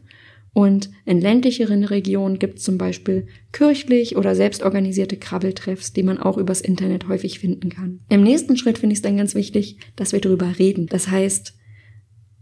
und 0.54 0.90
in 1.06 1.22
ländlicheren 1.22 1.86
Regionen 1.86 2.38
gibt 2.38 2.58
es 2.58 2.66
zum 2.66 2.78
Beispiel 2.78 3.28
kirchlich 3.54 4.18
oder 4.18 4.36
selbstorganisierte 4.36 5.16
Krabbeltreffs, 5.16 5.94
die 5.94 6.04
man 6.04 6.18
auch 6.18 6.38
übers 6.38 6.60
Internet 6.60 7.08
häufig 7.08 7.40
finden 7.40 7.70
kann. 7.70 8.02
Im 8.10 8.22
nächsten 8.22 8.58
Schritt 8.58 8.78
finde 8.78 8.94
ich 8.94 8.98
es 8.98 9.04
dann 9.04 9.18
ganz 9.18 9.34
wichtig, 9.34 9.78
dass 9.96 10.12
wir 10.12 10.20
darüber 10.20 10.60
reden. 10.60 10.88
Das 10.88 11.08
heißt, 11.10 11.54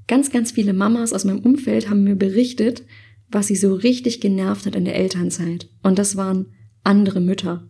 ganz, 0.08 0.32
ganz 0.32 0.52
viele 0.52 0.74
Mamas 0.74 1.13
aus 1.13 1.24
meinem 1.24 1.39
Umfeld 1.39 1.89
haben 1.89 2.04
mir 2.04 2.15
berichtet, 2.15 2.84
was 3.30 3.45
sie 3.45 3.56
so 3.56 3.76
richtig 3.76 4.22
genervt 4.22 4.65
hat 4.65 4.76
in 4.76 4.86
der 4.86 4.95
Elternzeit. 4.95 5.69
Und 5.84 6.00
das 6.00 6.15
waren 6.15 6.48
andere 6.84 7.22
Mütter. 7.22 7.69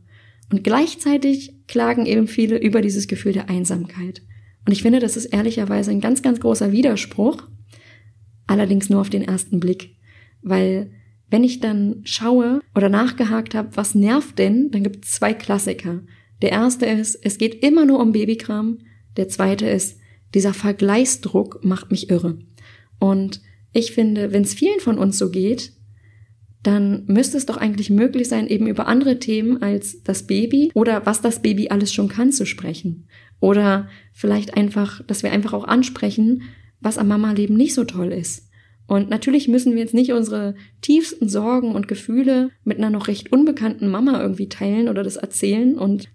Und 0.49 0.63
gleichzeitig 0.63 1.54
klagen 1.67 2.06
eben 2.06 2.28
viele 2.28 2.58
über 2.58 2.82
dieses 2.82 3.08
Gefühl 3.08 3.34
der 3.34 3.49
Einsamkeit. 3.49 4.21
Und 4.65 4.71
ich 4.71 4.82
finde, 4.84 4.99
das 4.99 5.17
ist 5.17 5.25
ehrlicherweise 5.25 5.91
ein 5.91 5.99
ganz, 5.99 6.21
ganz 6.21 6.39
großer 6.39 6.71
Widerspruch, 6.71 7.43
allerdings 8.47 8.89
nur 8.89 9.02
auf 9.02 9.10
den 9.10 9.21
ersten 9.21 9.60
Blick, 9.60 9.98
weil 10.41 10.91
wenn 11.30 11.43
ich 11.43 11.60
dann 11.60 12.02
schaue 12.06 12.62
oder 12.75 12.89
nachgehakt 12.89 13.54
habe, 13.56 13.75
was 13.75 13.95
nervt 13.95 14.39
denn, 14.39 14.71
dann 14.71 14.84
gibt 14.84 15.06
es 15.06 15.12
zwei 15.12 15.34
Klassiker. 15.34 16.02
Der 16.41 16.52
erste 16.52 16.86
ist, 16.86 17.15
es 17.15 17.38
geht 17.38 17.63
immer 17.63 17.86
nur 17.86 17.99
um 17.99 18.12
Babykram. 18.12 18.80
Der 19.17 19.28
zweite 19.28 19.67
ist, 19.67 19.99
dieser 20.34 20.54
Vergleichsdruck 20.54 21.63
macht 21.63 21.91
mich 21.91 22.10
irre. 22.10 22.39
Und 22.99 23.41
ich 23.73 23.91
finde, 23.91 24.32
wenn 24.32 24.43
es 24.43 24.54
vielen 24.54 24.80
von 24.80 24.97
uns 24.97 25.17
so 25.17 25.30
geht, 25.30 25.73
dann 26.63 27.06
müsste 27.06 27.38
es 27.38 27.45
doch 27.45 27.58
eigentlich 27.58 27.89
möglich 27.89 28.28
sein, 28.28 28.47
eben 28.47 28.67
über 28.67 28.88
andere 28.88 29.19
Themen 29.19 29.62
als 29.62 30.04
das 30.04 30.28
Baby 30.28 30.71
oder 30.73 31.06
was 31.06 31.21
das 31.21 31.41
Baby 31.41 31.69
alles 31.69 31.93
schon 31.93 32.10
kann 32.10 32.32
zu 32.32 32.45
sprechen. 32.45 33.08
Oder 33.39 33.88
vielleicht 34.12 34.58
einfach, 34.58 35.02
dass 35.06 35.23
wir 35.23 35.32
einfach 35.32 35.54
auch 35.54 35.63
ansprechen, 35.63 36.43
was 36.82 36.97
am 36.97 37.08
Mama-Leben 37.08 37.56
nicht 37.56 37.73
so 37.73 37.86
toll 37.86 38.12
ist. 38.12 38.48
Und 38.89 39.08
natürlich 39.08 39.47
müssen 39.47 39.73
wir 39.73 39.82
jetzt 39.82 39.93
nicht 39.93 40.13
unsere 40.13 40.56
tiefsten 40.82 41.30
Sorgen 41.30 41.75
und 41.75 41.88
Gefühle 41.88 42.49
mit 42.63 42.80
einer 42.80 42.89
noch 42.89 43.08
recht 43.08 43.32
unbekannten 43.32 43.88
Mama 43.88 44.19
irgendwie 44.19 44.49
teilen 44.49 44.89
oder 44.89 45.04
das 45.04 45.15
erzählen 45.15 45.78
und 45.78 46.10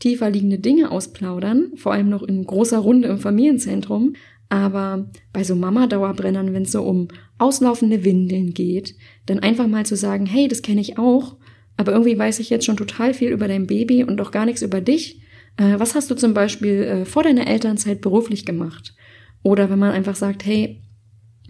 tiefer 0.00 0.28
liegende 0.28 0.58
Dinge 0.58 0.90
ausplaudern, 0.90 1.72
vor 1.76 1.94
allem 1.94 2.10
noch 2.10 2.22
in 2.22 2.44
großer 2.44 2.76
Runde 2.76 3.08
im 3.08 3.16
Familienzentrum. 3.16 4.16
Aber 4.50 5.10
bei 5.32 5.44
so 5.44 5.54
Mama-Dauerbrennern, 5.54 6.52
wenn 6.52 6.64
es 6.64 6.72
so 6.72 6.82
um 6.82 7.08
auslaufende 7.38 8.04
Windeln 8.04 8.52
geht, 8.52 8.96
dann 9.24 9.38
einfach 9.38 9.66
mal 9.66 9.86
zu 9.86 9.96
sagen, 9.96 10.26
hey, 10.26 10.46
das 10.46 10.60
kenne 10.60 10.82
ich 10.82 10.98
auch, 10.98 11.38
aber 11.78 11.92
irgendwie 11.92 12.18
weiß 12.18 12.38
ich 12.38 12.50
jetzt 12.50 12.66
schon 12.66 12.76
total 12.76 13.14
viel 13.14 13.30
über 13.30 13.48
dein 13.48 13.66
Baby 13.66 14.04
und 14.04 14.18
doch 14.18 14.30
gar 14.30 14.44
nichts 14.44 14.60
über 14.60 14.82
dich. 14.82 15.22
Äh, 15.56 15.78
was 15.78 15.94
hast 15.94 16.10
du 16.10 16.16
zum 16.16 16.34
Beispiel 16.34 16.82
äh, 16.82 17.04
vor 17.06 17.22
deiner 17.22 17.46
Elternzeit 17.46 18.02
beruflich 18.02 18.44
gemacht? 18.44 18.94
Oder 19.42 19.70
wenn 19.70 19.78
man 19.78 19.92
einfach 19.92 20.16
sagt, 20.16 20.44
hey, 20.44 20.82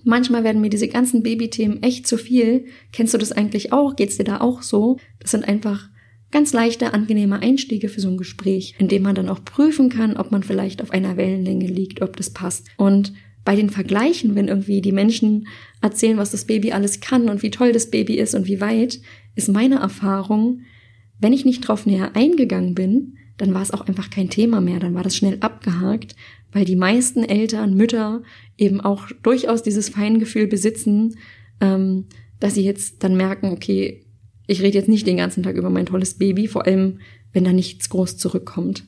manchmal 0.04 0.44
werden 0.44 0.60
mir 0.60 0.70
diese 0.70 0.88
ganzen 0.88 1.22
Babythemen 1.22 1.82
echt 1.82 2.06
zu 2.06 2.16
viel. 2.16 2.66
Kennst 2.92 3.14
du 3.14 3.18
das 3.18 3.32
eigentlich 3.32 3.72
auch? 3.72 3.96
Geht's 3.96 4.16
dir 4.16 4.24
da 4.24 4.40
auch 4.40 4.62
so? 4.62 4.98
Das 5.20 5.32
sind 5.32 5.46
einfach 5.46 5.88
ganz 6.30 6.52
leichte, 6.52 6.92
angenehme 6.94 7.40
Einstiege 7.40 7.88
für 7.88 8.00
so 8.00 8.08
ein 8.08 8.16
Gespräch, 8.16 8.74
in 8.78 8.88
dem 8.88 9.02
man 9.02 9.14
dann 9.14 9.28
auch 9.28 9.44
prüfen 9.44 9.88
kann, 9.88 10.16
ob 10.16 10.32
man 10.32 10.42
vielleicht 10.42 10.82
auf 10.82 10.90
einer 10.90 11.16
Wellenlänge 11.16 11.66
liegt, 11.66 12.02
ob 12.02 12.16
das 12.16 12.30
passt. 12.30 12.66
Und 12.76 13.12
bei 13.44 13.56
den 13.56 13.70
Vergleichen, 13.70 14.34
wenn 14.34 14.48
irgendwie 14.48 14.80
die 14.80 14.92
Menschen 14.92 15.46
erzählen, 15.80 16.16
was 16.16 16.30
das 16.30 16.46
Baby 16.46 16.72
alles 16.72 17.00
kann 17.00 17.28
und 17.28 17.42
wie 17.42 17.50
toll 17.50 17.72
das 17.72 17.90
Baby 17.90 18.14
ist 18.14 18.34
und 18.34 18.46
wie 18.46 18.60
weit, 18.60 19.00
ist 19.34 19.48
meine 19.48 19.76
Erfahrung, 19.76 20.62
wenn 21.20 21.32
ich 21.32 21.44
nicht 21.44 21.60
drauf 21.60 21.86
näher 21.86 22.16
eingegangen 22.16 22.74
bin, 22.74 23.16
dann 23.36 23.54
war 23.54 23.62
es 23.62 23.72
auch 23.72 23.82
einfach 23.82 24.10
kein 24.10 24.30
Thema 24.30 24.60
mehr, 24.60 24.78
dann 24.78 24.94
war 24.94 25.02
das 25.02 25.16
schnell 25.16 25.38
abgehakt, 25.40 26.14
weil 26.54 26.64
die 26.64 26.76
meisten 26.76 27.24
Eltern, 27.24 27.74
Mütter 27.74 28.22
eben 28.56 28.80
auch 28.80 29.08
durchaus 29.22 29.62
dieses 29.62 29.88
Feingefühl 29.90 30.46
besitzen, 30.46 31.16
ähm, 31.60 32.06
dass 32.38 32.54
sie 32.54 32.62
jetzt 32.64 33.02
dann 33.02 33.16
merken, 33.16 33.50
okay, 33.52 34.06
ich 34.46 34.62
rede 34.62 34.78
jetzt 34.78 34.88
nicht 34.88 35.06
den 35.06 35.16
ganzen 35.16 35.42
Tag 35.42 35.56
über 35.56 35.68
mein 35.68 35.86
tolles 35.86 36.14
Baby, 36.14 36.46
vor 36.46 36.64
allem 36.64 37.00
wenn 37.32 37.44
da 37.44 37.52
nichts 37.52 37.88
groß 37.90 38.16
zurückkommt. 38.16 38.86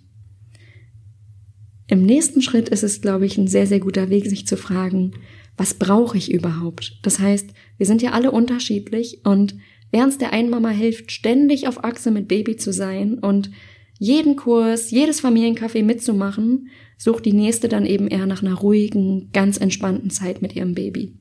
Im 1.88 2.04
nächsten 2.04 2.40
Schritt 2.40 2.68
ist 2.68 2.84
es, 2.84 3.00
glaube 3.00 3.26
ich, 3.26 3.36
ein 3.36 3.48
sehr, 3.48 3.66
sehr 3.66 3.80
guter 3.80 4.10
Weg, 4.10 4.26
sich 4.26 4.46
zu 4.46 4.56
fragen, 4.56 5.12
was 5.56 5.74
brauche 5.74 6.18
ich 6.18 6.32
überhaupt? 6.32 6.98
Das 7.02 7.18
heißt, 7.18 7.50
wir 7.78 7.86
sind 7.86 8.00
ja 8.00 8.12
alle 8.12 8.30
unterschiedlich 8.30 9.24
und 9.24 9.56
während 9.90 10.12
es 10.12 10.18
der 10.18 10.32
einen 10.32 10.50
Mama 10.50 10.68
hilft, 10.68 11.10
ständig 11.10 11.66
auf 11.66 11.82
Achse 11.82 12.12
mit 12.12 12.28
Baby 12.28 12.56
zu 12.56 12.72
sein 12.72 13.18
und 13.18 13.50
jeden 13.98 14.36
Kurs, 14.36 14.90
jedes 14.90 15.22
Familiencafé 15.22 15.82
mitzumachen, 15.82 16.68
sucht 16.98 17.24
die 17.24 17.32
nächste 17.32 17.68
dann 17.68 17.86
eben 17.86 18.08
eher 18.08 18.26
nach 18.26 18.42
einer 18.42 18.54
ruhigen, 18.54 19.30
ganz 19.32 19.56
entspannten 19.56 20.10
Zeit 20.10 20.42
mit 20.42 20.54
ihrem 20.54 20.74
Baby. 20.74 21.14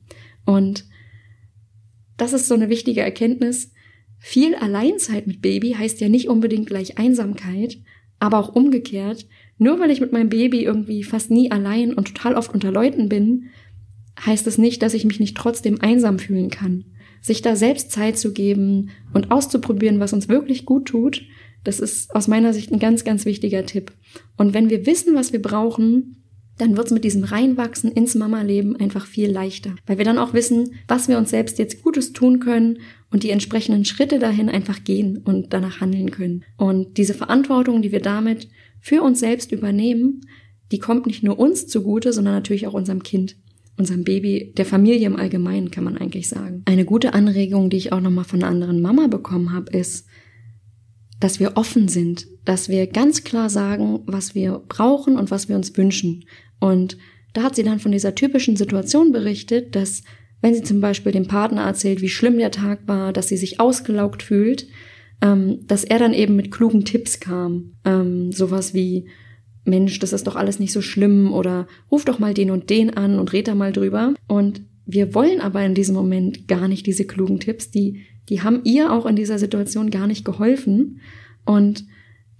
Und 0.44 0.84
das 2.16 2.32
ist 2.32 2.48
so 2.48 2.54
eine 2.54 2.68
wichtige 2.68 3.00
Erkenntnis. 3.00 3.72
Viel 4.18 4.54
Alleinzeit 4.54 5.26
mit 5.26 5.42
Baby 5.42 5.72
heißt 5.72 6.00
ja 6.00 6.08
nicht 6.08 6.28
unbedingt 6.28 6.66
gleich 6.66 6.98
Einsamkeit, 6.98 7.78
aber 8.18 8.38
auch 8.38 8.54
umgekehrt. 8.54 9.26
Nur 9.58 9.78
weil 9.78 9.90
ich 9.90 10.00
mit 10.00 10.12
meinem 10.12 10.28
Baby 10.28 10.62
irgendwie 10.64 11.02
fast 11.02 11.30
nie 11.30 11.50
allein 11.50 11.94
und 11.94 12.08
total 12.08 12.34
oft 12.34 12.52
unter 12.52 12.72
Leuten 12.72 13.08
bin, 13.08 13.50
heißt 14.24 14.46
es 14.46 14.58
nicht, 14.58 14.82
dass 14.82 14.94
ich 14.94 15.04
mich 15.04 15.20
nicht 15.20 15.36
trotzdem 15.36 15.80
einsam 15.80 16.18
fühlen 16.18 16.50
kann. 16.50 16.84
Sich 17.20 17.42
da 17.42 17.56
selbst 17.56 17.90
Zeit 17.90 18.18
zu 18.18 18.32
geben 18.32 18.90
und 19.12 19.30
auszuprobieren, 19.30 20.00
was 20.00 20.12
uns 20.12 20.28
wirklich 20.28 20.64
gut 20.64 20.86
tut, 20.86 21.22
das 21.66 21.80
ist 21.80 22.14
aus 22.14 22.28
meiner 22.28 22.52
Sicht 22.52 22.70
ein 22.70 22.78
ganz, 22.78 23.04
ganz 23.04 23.24
wichtiger 23.24 23.66
Tipp. 23.66 23.92
Und 24.36 24.54
wenn 24.54 24.70
wir 24.70 24.86
wissen, 24.86 25.14
was 25.14 25.32
wir 25.32 25.42
brauchen, 25.42 26.22
dann 26.58 26.76
wird's 26.76 26.90
mit 26.90 27.04
diesem 27.04 27.24
Reinwachsen 27.24 27.92
ins 27.92 28.14
Mama-Leben 28.14 28.76
einfach 28.76 29.06
viel 29.06 29.30
leichter, 29.30 29.74
weil 29.86 29.98
wir 29.98 30.04
dann 30.04 30.18
auch 30.18 30.32
wissen, 30.32 30.74
was 30.88 31.08
wir 31.08 31.18
uns 31.18 31.30
selbst 31.30 31.58
jetzt 31.58 31.82
Gutes 31.82 32.12
tun 32.12 32.40
können 32.40 32.78
und 33.10 33.24
die 33.24 33.30
entsprechenden 33.30 33.84
Schritte 33.84 34.18
dahin 34.18 34.48
einfach 34.48 34.82
gehen 34.84 35.18
und 35.18 35.52
danach 35.52 35.80
handeln 35.80 36.10
können. 36.10 36.44
Und 36.56 36.96
diese 36.96 37.14
Verantwortung, 37.14 37.82
die 37.82 37.92
wir 37.92 38.00
damit 38.00 38.48
für 38.80 39.02
uns 39.02 39.20
selbst 39.20 39.52
übernehmen, 39.52 40.22
die 40.72 40.78
kommt 40.78 41.06
nicht 41.06 41.22
nur 41.22 41.38
uns 41.38 41.66
zugute, 41.66 42.12
sondern 42.12 42.34
natürlich 42.34 42.66
auch 42.66 42.74
unserem 42.74 43.02
Kind, 43.02 43.36
unserem 43.76 44.04
Baby, 44.04 44.54
der 44.56 44.64
Familie 44.64 45.06
im 45.06 45.16
Allgemeinen, 45.16 45.70
kann 45.70 45.84
man 45.84 45.98
eigentlich 45.98 46.28
sagen. 46.28 46.62
Eine 46.64 46.84
gute 46.86 47.12
Anregung, 47.12 47.68
die 47.68 47.76
ich 47.76 47.92
auch 47.92 48.00
nochmal 48.00 48.24
von 48.24 48.42
einer 48.42 48.50
anderen 48.50 48.80
Mama 48.80 49.08
bekommen 49.08 49.52
habe, 49.52 49.76
ist, 49.76 50.06
dass 51.20 51.40
wir 51.40 51.56
offen 51.56 51.88
sind, 51.88 52.26
dass 52.44 52.68
wir 52.68 52.86
ganz 52.86 53.24
klar 53.24 53.48
sagen, 53.48 54.00
was 54.06 54.34
wir 54.34 54.62
brauchen 54.68 55.16
und 55.16 55.30
was 55.30 55.48
wir 55.48 55.56
uns 55.56 55.76
wünschen. 55.76 56.24
Und 56.60 56.98
da 57.32 57.42
hat 57.42 57.56
sie 57.56 57.62
dann 57.62 57.80
von 57.80 57.92
dieser 57.92 58.14
typischen 58.14 58.56
Situation 58.56 59.12
berichtet, 59.12 59.74
dass 59.74 60.02
wenn 60.42 60.54
sie 60.54 60.62
zum 60.62 60.80
Beispiel 60.80 61.12
dem 61.12 61.26
Partner 61.26 61.62
erzählt, 61.62 62.00
wie 62.02 62.08
schlimm 62.08 62.38
der 62.38 62.50
Tag 62.50 62.80
war, 62.86 63.12
dass 63.12 63.28
sie 63.28 63.36
sich 63.36 63.60
ausgelaugt 63.60 64.22
fühlt, 64.22 64.66
ähm, 65.22 65.60
dass 65.66 65.84
er 65.84 65.98
dann 65.98 66.12
eben 66.12 66.36
mit 66.36 66.50
klugen 66.50 66.84
Tipps 66.84 67.20
kam. 67.20 67.72
Ähm, 67.84 68.32
sowas 68.32 68.74
wie, 68.74 69.08
Mensch, 69.64 69.98
das 69.98 70.12
ist 70.12 70.26
doch 70.26 70.36
alles 70.36 70.58
nicht 70.58 70.72
so 70.72 70.82
schlimm 70.82 71.32
oder 71.32 71.66
ruf 71.90 72.04
doch 72.04 72.18
mal 72.18 72.34
den 72.34 72.50
und 72.50 72.70
den 72.70 72.96
an 72.96 73.18
und 73.18 73.32
red 73.32 73.48
da 73.48 73.54
mal 73.54 73.72
drüber. 73.72 74.14
Und 74.28 74.62
wir 74.84 75.14
wollen 75.14 75.40
aber 75.40 75.64
in 75.64 75.74
diesem 75.74 75.94
Moment 75.94 76.46
gar 76.46 76.68
nicht 76.68 76.86
diese 76.86 77.04
klugen 77.04 77.40
Tipps, 77.40 77.70
die, 77.70 78.02
die 78.28 78.42
haben 78.42 78.60
ihr 78.64 78.92
auch 78.92 79.06
in 79.06 79.16
dieser 79.16 79.38
Situation 79.38 79.90
gar 79.90 80.06
nicht 80.06 80.24
geholfen. 80.24 81.00
Und 81.44 81.84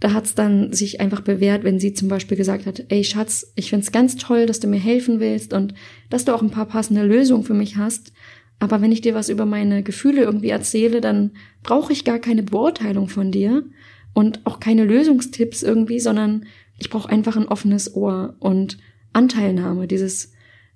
da 0.01 0.13
hat's 0.13 0.35
dann 0.35 0.73
sich 0.73 1.01
einfach 1.01 1.21
bewährt, 1.21 1.65
wenn 1.65 1.81
sie 1.81 1.95
zum 1.95 2.09
Beispiel 2.09 2.37
gesagt 2.37 2.67
hat, 2.67 2.85
ey 2.89 3.03
Schatz, 3.05 3.53
ich 3.55 3.71
find's 3.71 3.93
ganz 3.93 4.17
toll, 4.17 4.47
dass 4.47 4.61
du 4.61 4.67
mir 4.67 4.81
helfen 4.81 5.21
willst 5.21 5.53
und 5.53 5.75
dass 6.11 6.25
du 6.25 6.35
auch 6.35 6.43
ein 6.43 6.51
paar 6.51 6.67
passende 6.67 7.05
Lösungen 7.05 7.45
für 7.45 7.55
mich 7.55 7.77
hast. 7.77 8.13
Aber 8.59 8.81
wenn 8.81 8.93
ich 8.93 9.01
dir 9.01 9.15
was 9.15 9.29
über 9.29 9.47
meine 9.47 9.83
Gefühle 9.83 10.23
irgendwie 10.23 10.49
erzähle, 10.49 11.01
dann 11.01 11.33
brauche 11.63 11.93
ich 11.93 12.05
gar 12.05 12.19
keine 12.19 12.43
Beurteilung 12.43 13.09
von 13.09 13.31
dir 13.31 13.65
und 14.13 14.45
auch 14.45 14.61
keine 14.61 14.85
Lösungstipps 14.85 15.63
irgendwie, 15.63 16.01
sondern 16.01 16.47
ich 16.79 16.91
brauche 16.91 17.09
einfach 17.09 17.37
ein 17.37 17.49
offenes 17.49 17.95
Ohr 17.95 18.37
und 18.39 18.79
Anteilnahme. 19.13 19.87
Dieses, 19.87 20.33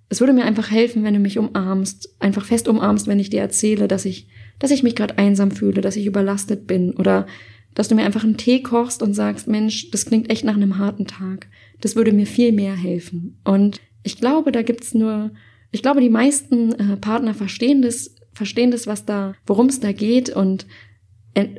es 0.09 0.20
würde 0.20 0.33
mir 0.33 0.44
einfach 0.44 0.70
helfen, 0.70 1.05
wenn 1.05 1.14
du 1.14 1.20
mich 1.20 1.38
umarmst, 1.38 2.16
einfach 2.20 2.44
fest 2.44 2.68
umarmst, 2.68 3.07
wenn 3.07 3.18
ich 3.18 3.31
dir 3.31 3.40
erzähle, 3.40 3.88
dass 3.88 4.05
ich, 4.05 4.29
dass 4.61 4.70
ich 4.70 4.85
mich 4.85 4.94
gerade 4.94 5.18
einsam 5.18 5.51
fühle, 5.51 5.81
dass 5.81 5.96
ich 5.96 6.07
überlastet 6.07 6.68
bin 6.68 6.92
oder 6.92 7.27
dass 7.75 7.88
du 7.88 7.96
mir 7.96 8.05
einfach 8.05 8.25
einen 8.25 8.37
Tee 8.37 8.62
kochst 8.62 9.03
und 9.03 9.14
sagst, 9.14 9.49
Mensch, 9.49 9.90
das 9.90 10.07
klingt 10.07 10.31
echt 10.31 10.44
nach 10.44 10.55
einem 10.55 10.79
harten 10.79 11.07
Tag. 11.07 11.49
Das 11.81 11.96
würde 11.96 12.12
mir 12.12 12.27
viel 12.27 12.53
mehr 12.53 12.77
helfen. 12.77 13.38
Und 13.44 13.81
ich 14.03 14.18
glaube, 14.18 14.53
da 14.53 14.62
gibt's 14.62 14.94
nur 14.94 15.33
ich 15.73 15.83
glaube, 15.83 16.01
die 16.01 16.11
meisten 16.11 16.73
äh, 16.73 16.96
Partner 16.96 17.35
verstehen 17.35 17.83
das, 17.83 18.14
verstehen 18.33 18.70
das, 18.70 18.87
was 18.87 19.05
da, 19.05 19.35
worum 19.46 19.66
es 19.66 19.81
da 19.81 19.92
geht 19.92 20.31
und 20.31 20.66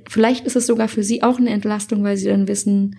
vielleicht 0.10 0.46
ist 0.46 0.58
es 0.58 0.68
sogar 0.68 0.90
für 0.90 1.02
sie 1.02 1.24
auch 1.24 1.40
eine 1.40 1.50
Entlastung, 1.50 2.04
weil 2.04 2.18
sie 2.18 2.28
dann 2.28 2.50
wissen, 2.50 2.98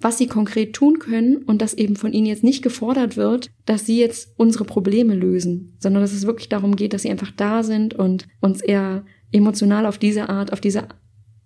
was 0.00 0.18
sie 0.18 0.26
konkret 0.26 0.72
tun 0.74 0.98
können 0.98 1.36
und 1.36 1.62
dass 1.62 1.74
eben 1.74 1.94
von 1.94 2.12
ihnen 2.12 2.26
jetzt 2.26 2.42
nicht 2.42 2.60
gefordert 2.60 3.16
wird, 3.16 3.52
dass 3.66 3.86
sie 3.86 4.00
jetzt 4.00 4.34
unsere 4.36 4.64
Probleme 4.64 5.14
lösen, 5.14 5.76
sondern 5.78 6.02
dass 6.02 6.12
es 6.12 6.26
wirklich 6.26 6.48
darum 6.48 6.74
geht, 6.74 6.92
dass 6.92 7.02
sie 7.02 7.10
einfach 7.10 7.30
da 7.30 7.62
sind 7.62 7.94
und 7.94 8.26
uns 8.40 8.60
eher 8.60 9.04
emotional 9.32 9.86
auf 9.86 9.98
diese 9.98 10.28
Art, 10.28 10.52
auf 10.52 10.60
diese 10.60 10.88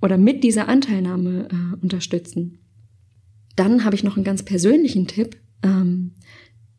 oder 0.00 0.18
mit 0.18 0.42
dieser 0.42 0.68
Anteilnahme 0.68 1.48
äh, 1.50 1.82
unterstützen. 1.82 2.58
Dann 3.56 3.84
habe 3.84 3.94
ich 3.94 4.04
noch 4.04 4.16
einen 4.16 4.24
ganz 4.24 4.42
persönlichen 4.42 5.06
Tipp. 5.06 5.36
Ähm, 5.62 6.14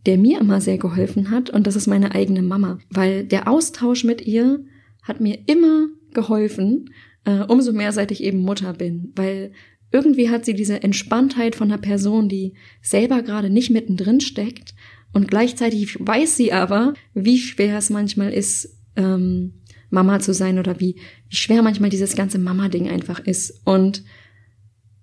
der 0.06 0.18
mir 0.18 0.40
immer 0.40 0.60
sehr 0.62 0.78
geholfen 0.78 1.32
hat 1.32 1.50
und 1.50 1.66
das 1.66 1.76
ist 1.76 1.88
meine 1.88 2.14
eigene 2.14 2.42
Mama, 2.42 2.80
weil 2.90 3.24
der 3.24 3.48
Austausch 3.48 4.04
mit 4.04 4.26
ihr 4.26 4.64
hat 5.02 5.22
mir 5.22 5.40
immer 5.48 5.88
geholfen, 6.14 6.90
äh, 7.26 7.40
umso 7.40 7.72
mehr 7.74 7.92
seit 7.92 8.12
ich 8.12 8.24
eben 8.24 8.40
Mutter 8.40 8.74
bin, 8.74 9.12
weil 9.16 9.52
irgendwie 9.92 10.30
hat 10.30 10.44
sie 10.44 10.54
diese 10.54 10.82
Entspanntheit 10.82 11.56
von 11.56 11.72
einer 11.72 11.82
Person, 11.82 12.28
die 12.28 12.54
selber 12.82 13.22
gerade 13.22 13.50
nicht 13.50 13.70
mittendrin 13.70 14.20
steckt 14.20 14.74
und 15.14 15.30
gleichzeitig 15.30 15.98
weiß 16.00 16.36
sie 16.36 16.52
aber, 16.52 16.96
wie 17.14 17.38
schwer 17.38 17.78
es 17.78 17.90
manchmal 17.90 18.34
ist, 18.34 18.78
ähm, 18.96 19.62
Mama 19.94 20.20
zu 20.20 20.34
sein 20.34 20.60
oder 20.60 20.80
wie, 20.80 20.96
wie 21.30 21.36
schwer 21.36 21.62
manchmal 21.62 21.90
dieses 21.90 22.16
ganze 22.16 22.40
Mama-Ding 22.40 22.90
einfach 22.90 23.20
ist 23.20 23.62
und 23.66 24.04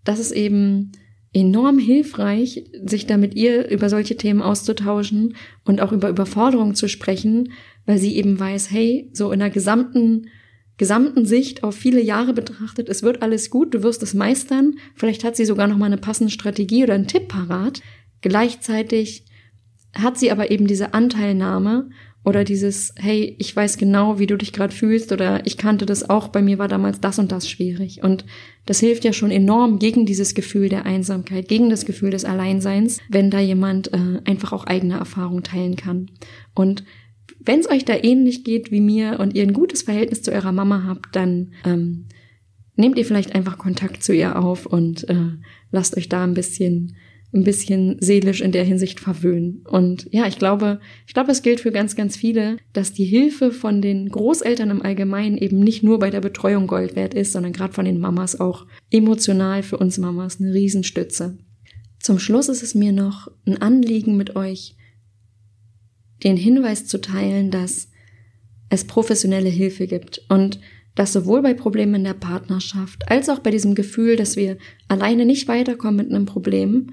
das 0.04 0.18
ist 0.18 0.32
eben 0.32 0.92
enorm 1.32 1.78
hilfreich, 1.78 2.64
sich 2.84 3.06
da 3.06 3.16
mit 3.16 3.34
ihr 3.34 3.68
über 3.70 3.88
solche 3.88 4.16
Themen 4.16 4.42
auszutauschen 4.42 5.36
und 5.64 5.80
auch 5.80 5.92
über 5.92 6.08
Überforderung 6.08 6.74
zu 6.74 6.88
sprechen, 6.88 7.52
weil 7.86 7.98
sie 7.98 8.16
eben 8.16 8.38
weiß, 8.38 8.70
hey, 8.70 9.10
so 9.12 9.30
in 9.30 9.38
der 9.38 9.50
gesamten 9.50 10.26
gesamten 10.76 11.26
Sicht 11.26 11.62
auf 11.62 11.76
viele 11.76 12.00
Jahre 12.00 12.32
betrachtet, 12.32 12.88
es 12.88 13.02
wird 13.02 13.20
alles 13.20 13.50
gut, 13.50 13.74
du 13.74 13.82
wirst 13.82 14.02
es 14.02 14.14
meistern. 14.14 14.76
Vielleicht 14.94 15.24
hat 15.24 15.36
sie 15.36 15.44
sogar 15.44 15.66
noch 15.66 15.76
mal 15.76 15.84
eine 15.84 15.98
passende 15.98 16.32
Strategie 16.32 16.82
oder 16.84 16.94
einen 16.94 17.06
Tipp 17.06 17.28
parat. 17.28 17.82
Gleichzeitig 18.22 19.26
hat 19.92 20.18
sie 20.18 20.30
aber 20.30 20.50
eben 20.50 20.66
diese 20.66 20.94
Anteilnahme 20.94 21.90
oder 22.22 22.44
dieses, 22.44 22.92
hey, 22.96 23.34
ich 23.38 23.54
weiß 23.56 23.78
genau, 23.78 24.18
wie 24.18 24.26
du 24.26 24.36
dich 24.36 24.52
gerade 24.52 24.74
fühlst 24.74 25.10
oder 25.10 25.46
ich 25.46 25.56
kannte 25.56 25.86
das 25.86 26.08
auch, 26.08 26.28
bei 26.28 26.42
mir 26.42 26.58
war 26.58 26.68
damals 26.68 27.00
das 27.00 27.18
und 27.18 27.32
das 27.32 27.48
schwierig. 27.48 28.02
Und 28.02 28.26
das 28.66 28.78
hilft 28.80 29.04
ja 29.04 29.12
schon 29.14 29.30
enorm 29.30 29.78
gegen 29.78 30.04
dieses 30.04 30.34
Gefühl 30.34 30.68
der 30.68 30.84
Einsamkeit, 30.84 31.48
gegen 31.48 31.70
das 31.70 31.86
Gefühl 31.86 32.10
des 32.10 32.26
Alleinseins, 32.26 32.98
wenn 33.08 33.30
da 33.30 33.40
jemand 33.40 33.92
äh, 33.94 34.20
einfach 34.26 34.52
auch 34.52 34.64
eigene 34.64 34.98
Erfahrungen 34.98 35.42
teilen 35.42 35.76
kann. 35.76 36.10
Und 36.54 36.84
wenn 37.42 37.60
es 37.60 37.70
euch 37.70 37.86
da 37.86 37.94
ähnlich 37.94 38.44
geht 38.44 38.70
wie 38.70 38.82
mir 38.82 39.18
und 39.18 39.34
ihr 39.34 39.42
ein 39.42 39.54
gutes 39.54 39.82
Verhältnis 39.82 40.20
zu 40.20 40.30
eurer 40.30 40.52
Mama 40.52 40.84
habt, 40.86 41.16
dann 41.16 41.52
ähm, 41.64 42.06
nehmt 42.76 42.98
ihr 42.98 43.06
vielleicht 43.06 43.34
einfach 43.34 43.56
Kontakt 43.56 44.02
zu 44.02 44.12
ihr 44.12 44.38
auf 44.38 44.66
und 44.66 45.08
äh, 45.08 45.32
lasst 45.70 45.96
euch 45.96 46.10
da 46.10 46.24
ein 46.24 46.34
bisschen 46.34 46.96
ein 47.32 47.44
bisschen 47.44 47.96
seelisch 48.00 48.40
in 48.40 48.50
der 48.50 48.64
Hinsicht 48.64 48.98
verwöhnen. 48.98 49.64
Und 49.68 50.08
ja, 50.10 50.26
ich 50.26 50.38
glaube, 50.38 50.80
ich 51.06 51.14
glaube, 51.14 51.30
es 51.30 51.42
gilt 51.42 51.60
für 51.60 51.70
ganz, 51.70 51.94
ganz 51.94 52.16
viele, 52.16 52.56
dass 52.72 52.92
die 52.92 53.04
Hilfe 53.04 53.52
von 53.52 53.80
den 53.80 54.08
Großeltern 54.08 54.70
im 54.70 54.82
Allgemeinen 54.82 55.38
eben 55.38 55.60
nicht 55.60 55.82
nur 55.82 56.00
bei 56.00 56.10
der 56.10 56.20
Betreuung 56.20 56.66
Gold 56.66 56.96
wert 56.96 57.14
ist, 57.14 57.32
sondern 57.32 57.52
gerade 57.52 57.72
von 57.72 57.84
den 57.84 58.00
Mamas 58.00 58.40
auch 58.40 58.66
emotional 58.90 59.62
für 59.62 59.78
uns 59.78 59.98
Mamas 59.98 60.40
eine 60.40 60.52
Riesenstütze. 60.52 61.38
Zum 62.00 62.18
Schluss 62.18 62.48
ist 62.48 62.62
es 62.62 62.74
mir 62.74 62.92
noch 62.92 63.30
ein 63.46 63.60
Anliegen 63.62 64.16
mit 64.16 64.34
euch, 64.34 64.76
den 66.24 66.36
Hinweis 66.36 66.86
zu 66.86 67.00
teilen, 67.00 67.50
dass 67.50 67.88
es 68.70 68.84
professionelle 68.84 69.48
Hilfe 69.48 69.86
gibt 69.86 70.22
und 70.28 70.60
dass 70.94 71.12
sowohl 71.12 71.42
bei 71.42 71.54
Problemen 71.54 71.96
in 71.96 72.04
der 72.04 72.14
Partnerschaft 72.14 73.08
als 73.08 73.28
auch 73.28 73.38
bei 73.38 73.50
diesem 73.50 73.74
Gefühl, 73.74 74.16
dass 74.16 74.36
wir 74.36 74.58
alleine 74.88 75.24
nicht 75.24 75.46
weiterkommen 75.46 75.96
mit 75.96 76.10
einem 76.10 76.26
Problem, 76.26 76.92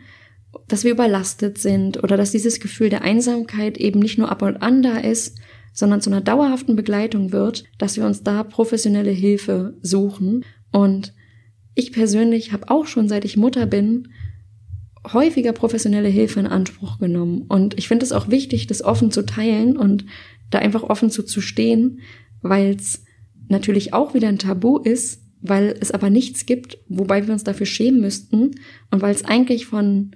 dass 0.68 0.84
wir 0.84 0.92
überlastet 0.92 1.58
sind 1.58 2.04
oder 2.04 2.18
dass 2.18 2.32
dieses 2.32 2.60
Gefühl 2.60 2.90
der 2.90 3.02
Einsamkeit 3.02 3.78
eben 3.78 4.00
nicht 4.00 4.18
nur 4.18 4.30
ab 4.30 4.42
und 4.42 4.58
an 4.58 4.82
da 4.82 4.98
ist, 4.98 5.38
sondern 5.74 6.02
zu 6.02 6.10
einer 6.10 6.22
dauerhaften 6.22 6.76
Begleitung 6.76 7.32
wird, 7.32 7.66
dass 7.78 7.98
wir 7.98 8.06
uns 8.06 8.24
da 8.24 8.44
professionelle 8.44 9.12
Hilfe 9.12 9.78
suchen. 9.82 10.44
Und 10.72 11.14
ich 11.76 11.92
persönlich 11.92 12.52
habe 12.52 12.70
auch 12.70 12.88
schon 12.88 13.08
seit 13.08 13.26
ich 13.26 13.38
Mutter 13.38 13.66
bin 13.66 14.08
häufiger 15.14 15.54
professionelle 15.54 16.10
Hilfe 16.10 16.40
in 16.40 16.48
Anspruch 16.48 17.00
genommen. 17.00 17.44
Und 17.48 17.78
ich 17.78 17.88
finde 17.88 18.06
es 18.06 18.12
auch 18.12 18.30
wichtig, 18.30 18.68
das 18.68 18.84
offen 18.84 19.12
zu 19.12 19.26
teilen 19.26 19.78
und 19.78 20.06
da 20.50 20.60
einfach 20.60 20.84
offen 20.84 21.10
zu, 21.10 21.24
zu 21.24 21.42
stehen, 21.42 22.00
weil 22.42 22.76
es 22.76 23.04
natürlich 23.48 23.94
auch 23.94 24.14
wieder 24.14 24.28
ein 24.28 24.40
Tabu 24.40 24.78
ist, 24.78 25.22
weil 25.42 25.76
es 25.80 25.92
aber 25.92 26.10
nichts 26.10 26.46
gibt, 26.46 26.80
wobei 26.88 27.26
wir 27.26 27.34
uns 27.34 27.44
dafür 27.44 27.66
schämen 27.66 28.02
müssten 28.02 28.52
und 28.92 29.02
weil 29.02 29.14
es 29.14 29.26
eigentlich 29.26 29.66
von 29.66 30.12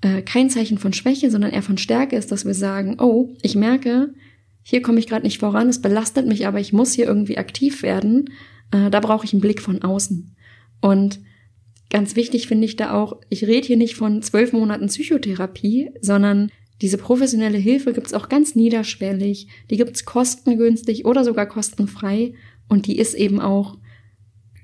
äh, 0.00 0.22
kein 0.22 0.50
Zeichen 0.50 0.78
von 0.78 0.92
Schwäche, 0.92 1.30
sondern 1.30 1.52
eher 1.52 1.62
von 1.62 1.78
Stärke 1.78 2.16
ist, 2.16 2.32
dass 2.32 2.44
wir 2.44 2.54
sagen, 2.54 2.96
oh, 3.00 3.34
ich 3.42 3.54
merke, 3.54 4.14
hier 4.62 4.82
komme 4.82 4.98
ich 4.98 5.06
gerade 5.06 5.24
nicht 5.24 5.38
voran, 5.38 5.68
es 5.68 5.82
belastet 5.82 6.26
mich, 6.26 6.46
aber 6.46 6.60
ich 6.60 6.72
muss 6.72 6.92
hier 6.92 7.06
irgendwie 7.06 7.38
aktiv 7.38 7.82
werden. 7.82 8.30
Äh, 8.70 8.90
da 8.90 9.00
brauche 9.00 9.24
ich 9.24 9.32
einen 9.32 9.40
Blick 9.40 9.60
von 9.60 9.82
außen. 9.82 10.34
Und 10.80 11.20
Ganz 11.90 12.14
wichtig 12.14 12.46
finde 12.46 12.66
ich 12.66 12.76
da 12.76 12.92
auch, 12.92 13.20
ich 13.28 13.44
rede 13.44 13.66
hier 13.66 13.76
nicht 13.76 13.96
von 13.96 14.22
zwölf 14.22 14.52
Monaten 14.52 14.86
Psychotherapie, 14.86 15.90
sondern 16.00 16.50
diese 16.80 16.96
professionelle 16.96 17.58
Hilfe 17.58 17.92
gibt's 17.92 18.14
auch 18.14 18.28
ganz 18.28 18.54
niederschwellig, 18.54 19.48
die 19.70 19.76
gibt's 19.76 20.04
kostengünstig 20.04 21.04
oder 21.04 21.24
sogar 21.24 21.46
kostenfrei 21.46 22.34
und 22.68 22.86
die 22.86 22.96
ist 22.96 23.14
eben 23.14 23.40
auch 23.40 23.76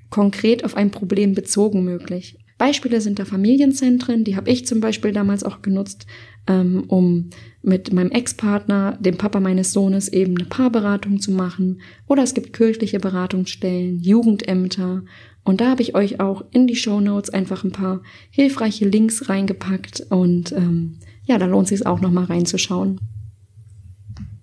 konkret 0.09 0.63
auf 0.63 0.77
ein 0.77 0.89
Problem 0.89 1.33
bezogen 1.35 1.83
möglich. 1.83 2.39
Beispiele 2.57 3.01
sind 3.01 3.19
da 3.19 3.25
Familienzentren, 3.25 4.23
die 4.23 4.35
habe 4.35 4.49
ich 4.49 4.65
zum 4.65 4.79
Beispiel 4.79 5.11
damals 5.11 5.43
auch 5.43 5.61
genutzt, 5.61 6.07
ähm, 6.47 6.85
um 6.87 7.29
mit 7.61 7.93
meinem 7.93 8.11
Ex-Partner, 8.11 8.97
dem 8.99 9.17
Papa 9.17 9.39
meines 9.39 9.73
Sohnes, 9.73 10.07
eben 10.07 10.37
eine 10.37 10.47
Paarberatung 10.47 11.19
zu 11.19 11.31
machen. 11.31 11.81
Oder 12.07 12.23
es 12.23 12.33
gibt 12.33 12.53
kirchliche 12.53 12.99
Beratungsstellen, 12.99 13.99
Jugendämter 13.99 15.03
und 15.47 15.61
da 15.61 15.69
habe 15.69 15.81
ich 15.81 15.95
euch 15.95 16.19
auch 16.19 16.43
in 16.51 16.67
die 16.67 16.75
Show 16.75 16.99
Notes 16.99 17.29
einfach 17.29 17.63
ein 17.63 17.71
paar 17.71 18.01
hilfreiche 18.31 18.85
Links 18.85 19.29
reingepackt 19.29 20.01
und 20.09 20.51
ähm, 20.51 20.97
ja, 21.23 21.37
da 21.37 21.45
lohnt 21.45 21.69
sich 21.69 21.85
auch 21.85 22.01
nochmal 22.01 22.25
reinzuschauen. 22.25 22.99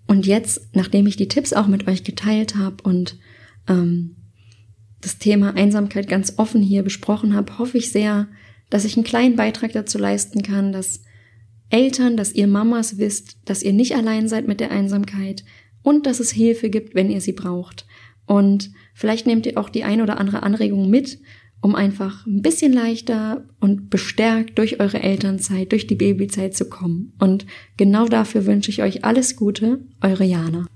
Und 0.06 0.26
jetzt, 0.26 0.74
nachdem 0.74 1.06
ich 1.06 1.16
die 1.16 1.28
Tipps 1.28 1.52
auch 1.52 1.66
mit 1.66 1.88
euch 1.88 2.04
geteilt 2.04 2.56
habe 2.56 2.76
und 2.84 3.18
ähm, 3.68 4.16
das 5.04 5.18
Thema 5.18 5.54
Einsamkeit 5.54 6.08
ganz 6.08 6.34
offen 6.38 6.62
hier 6.62 6.82
besprochen 6.82 7.34
habe, 7.34 7.58
hoffe 7.58 7.78
ich 7.78 7.92
sehr, 7.92 8.28
dass 8.70 8.84
ich 8.84 8.96
einen 8.96 9.04
kleinen 9.04 9.36
Beitrag 9.36 9.72
dazu 9.72 9.98
leisten 9.98 10.42
kann, 10.42 10.72
dass 10.72 11.02
Eltern, 11.70 12.16
dass 12.16 12.34
ihr 12.34 12.46
Mamas 12.46 12.98
wisst, 12.98 13.36
dass 13.44 13.62
ihr 13.62 13.72
nicht 13.72 13.94
allein 13.94 14.28
seid 14.28 14.46
mit 14.46 14.60
der 14.60 14.70
Einsamkeit 14.70 15.44
und 15.82 16.06
dass 16.06 16.20
es 16.20 16.30
Hilfe 16.30 16.70
gibt, 16.70 16.94
wenn 16.94 17.10
ihr 17.10 17.20
sie 17.20 17.32
braucht. 17.32 17.86
Und 18.26 18.70
vielleicht 18.94 19.26
nehmt 19.26 19.46
ihr 19.46 19.58
auch 19.58 19.68
die 19.68 19.84
ein 19.84 20.00
oder 20.00 20.18
andere 20.18 20.42
Anregung 20.42 20.88
mit, 20.88 21.18
um 21.60 21.74
einfach 21.74 22.26
ein 22.26 22.42
bisschen 22.42 22.72
leichter 22.72 23.46
und 23.60 23.90
bestärkt 23.90 24.58
durch 24.58 24.80
eure 24.80 25.02
Elternzeit, 25.02 25.72
durch 25.72 25.86
die 25.86 25.94
Babyzeit 25.94 26.54
zu 26.54 26.68
kommen. 26.68 27.14
Und 27.18 27.46
genau 27.76 28.06
dafür 28.06 28.46
wünsche 28.46 28.70
ich 28.70 28.82
euch 28.82 29.04
alles 29.04 29.36
Gute, 29.36 29.80
eure 30.00 30.24
Jana. 30.24 30.66